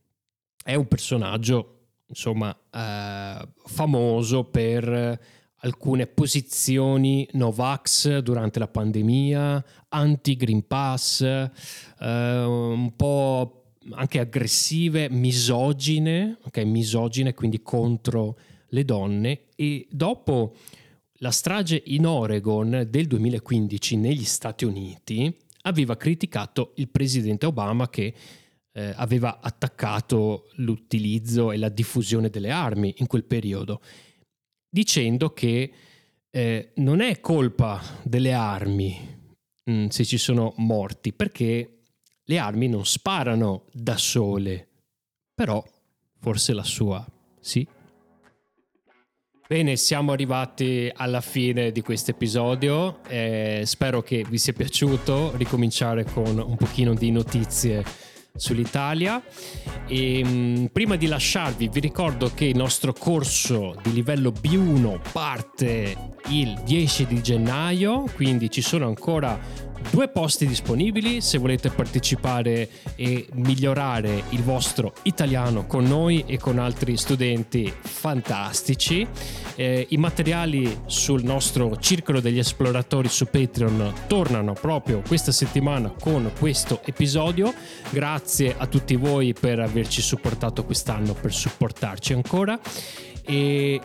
è 0.61 0.75
un 0.75 0.87
personaggio, 0.87 1.91
insomma, 2.07 2.53
eh, 2.73 3.47
famoso 3.65 4.43
per 4.43 5.19
alcune 5.61 6.07
posizioni 6.07 7.27
Novax 7.33 8.19
durante 8.19 8.59
la 8.59 8.67
pandemia, 8.67 9.63
anti-Green 9.89 10.67
Pass, 10.67 11.21
eh, 11.21 11.49
un 11.99 12.93
po' 12.95 13.63
anche 13.91 14.19
aggressive, 14.19 15.09
misogine, 15.09 16.37
ok, 16.43 16.57
misogine 16.59 17.33
quindi 17.33 17.61
contro 17.61 18.37
le 18.69 18.85
donne. 18.85 19.41
E 19.55 19.87
dopo 19.89 20.55
la 21.19 21.31
strage 21.31 21.81
in 21.87 22.05
Oregon 22.05 22.85
del 22.89 23.07
2015 23.07 23.95
negli 23.95 24.25
Stati 24.25 24.65
Uniti 24.65 25.35
aveva 25.63 25.97
criticato 25.97 26.73
il 26.75 26.89
presidente 26.89 27.45
Obama 27.45 27.89
che 27.89 28.13
eh, 28.71 28.93
aveva 28.95 29.39
attaccato 29.41 30.49
l'utilizzo 30.57 31.51
e 31.51 31.57
la 31.57 31.69
diffusione 31.69 32.29
delle 32.29 32.51
armi 32.51 32.93
in 32.97 33.07
quel 33.07 33.23
periodo 33.23 33.81
dicendo 34.77 35.33
che 35.33 35.71
eh, 36.29 36.71
non 36.75 37.01
è 37.01 37.19
colpa 37.19 37.81
delle 38.03 38.33
armi 38.33 38.95
mh, 39.63 39.71
mm, 39.71 39.87
se 39.87 40.05
ci 40.05 40.19
sono 40.19 40.53
morti, 40.57 41.13
perché 41.13 41.79
le 42.23 42.37
armi 42.37 42.67
non 42.67 42.85
sparano 42.85 43.65
da 43.71 43.97
sole, 43.97 44.67
però 45.33 45.63
forse 46.19 46.53
la 46.53 46.63
sua 46.63 47.03
sì. 47.39 47.67
Bene, 49.47 49.77
siamo 49.77 50.11
arrivati 50.11 50.91
alla 50.93 51.21
fine 51.21 51.71
di 51.71 51.81
questo 51.81 52.11
episodio. 52.11 52.99
Eh, 53.07 53.61
spero 53.65 54.03
che 54.03 54.25
vi 54.29 54.37
sia 54.37 54.51
piaciuto 54.51 55.35
ricominciare 55.37 56.03
con 56.03 56.37
un 56.37 56.57
pochino 56.57 56.93
di 56.93 57.09
notizie 57.11 57.83
sull'Italia. 58.37 59.21
E, 59.87 60.23
mh, 60.23 60.29
mm, 60.29 60.65
prima 60.65 60.95
di 60.95 61.07
lasciarvi, 61.07 61.67
vi 61.67 61.79
ricordo 61.79 62.31
che 62.33 62.45
il 62.45 62.55
nostro 62.55 62.93
corso 62.93 63.75
di 63.83 63.93
livello 63.93 64.31
B1 64.31 64.99
parte 65.11 66.15
il 66.29 66.59
10 66.63 67.05
di 67.05 67.21
gennaio, 67.21 68.05
quindi 68.15 68.49
ci 68.49 68.61
sono 68.61 68.87
ancora 68.87 69.39
due 69.89 70.07
posti 70.07 70.45
disponibili 70.45 71.21
se 71.21 71.37
volete 71.37 71.69
partecipare 71.69 72.69
e 72.95 73.27
migliorare 73.33 74.23
il 74.29 74.43
vostro 74.43 74.93
italiano 75.03 75.65
con 75.65 75.85
noi 75.85 76.23
e 76.27 76.37
con 76.37 76.59
altri 76.59 76.97
studenti 76.97 77.73
fantastici. 77.79 79.07
Eh, 79.55 79.87
I 79.89 79.97
materiali 79.97 80.81
sul 80.85 81.23
nostro 81.23 81.77
circolo 81.77 82.19
degli 82.19 82.39
esploratori 82.39 83.07
su 83.07 83.25
Patreon 83.25 83.93
tornano 84.07 84.53
proprio 84.53 85.01
questa 85.07 85.31
settimana 85.31 85.93
con 85.99 86.31
questo 86.37 86.81
episodio. 86.85 87.53
Grazie 87.89 88.55
a 88.57 88.67
tutti 88.67 88.95
voi 88.95 89.33
per 89.33 89.59
averci 89.59 90.01
supportato 90.01 90.63
quest'anno, 90.63 91.13
per 91.13 91.33
supportarci 91.33 92.13
ancora. 92.13 92.59
E 93.23 93.81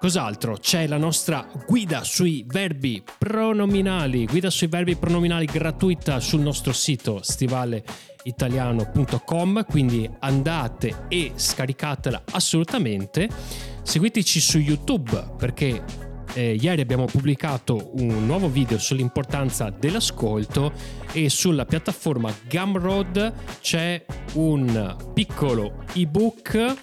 Cos'altro? 0.00 0.56
C'è 0.56 0.86
la 0.86 0.96
nostra 0.96 1.46
guida 1.66 2.02
sui 2.04 2.42
verbi 2.48 3.02
pronominali, 3.18 4.24
guida 4.24 4.48
sui 4.48 4.66
verbi 4.66 4.96
pronominali 4.96 5.44
gratuita 5.44 6.20
sul 6.20 6.40
nostro 6.40 6.72
sito 6.72 7.20
stivaleitaliano.com, 7.22 9.66
quindi 9.66 10.10
andate 10.20 11.04
e 11.08 11.32
scaricatela 11.34 12.22
assolutamente. 12.32 13.28
Seguiteci 13.82 14.40
su 14.40 14.58
YouTube 14.58 15.34
perché 15.36 15.84
eh, 16.32 16.54
ieri 16.54 16.80
abbiamo 16.80 17.04
pubblicato 17.04 17.90
un 17.96 18.24
nuovo 18.24 18.48
video 18.48 18.78
sull'importanza 18.78 19.68
dell'ascolto 19.68 20.72
e 21.12 21.28
sulla 21.28 21.66
piattaforma 21.66 22.32
Gumroad 22.48 23.34
c'è 23.60 24.02
un 24.32 24.96
piccolo 25.12 25.84
ebook 25.92 26.78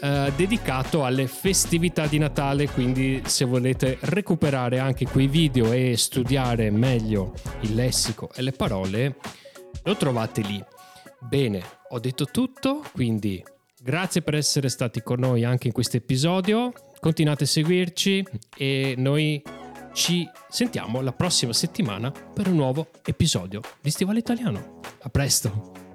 eh, 0.00 0.32
dedicato 0.36 1.04
alle 1.04 1.26
festività 1.26 2.06
di 2.06 2.18
Natale, 2.18 2.68
quindi 2.68 3.22
se 3.24 3.44
volete 3.44 3.98
recuperare 4.02 4.78
anche 4.78 5.06
quei 5.06 5.26
video 5.26 5.72
e 5.72 5.96
studiare 5.96 6.70
meglio 6.70 7.32
il 7.60 7.74
lessico 7.74 8.30
e 8.34 8.42
le 8.42 8.52
parole, 8.52 9.16
lo 9.82 9.96
trovate 9.96 10.42
lì. 10.42 10.62
Bene, 11.20 11.62
ho 11.90 11.98
detto 11.98 12.26
tutto, 12.26 12.82
quindi 12.92 13.42
grazie 13.80 14.22
per 14.22 14.34
essere 14.34 14.68
stati 14.68 15.02
con 15.02 15.20
noi 15.20 15.44
anche 15.44 15.68
in 15.68 15.72
questo 15.72 15.96
episodio, 15.96 16.72
continuate 17.00 17.44
a 17.44 17.46
seguirci 17.46 18.24
e 18.56 18.94
noi 18.96 19.42
ci 19.92 20.28
sentiamo 20.48 21.00
la 21.00 21.12
prossima 21.12 21.54
settimana 21.54 22.10
per 22.10 22.48
un 22.48 22.56
nuovo 22.56 22.88
episodio 23.04 23.60
di 23.80 23.90
Stivale 23.90 24.18
Italiano. 24.18 24.80
A 25.00 25.08
presto! 25.08 25.85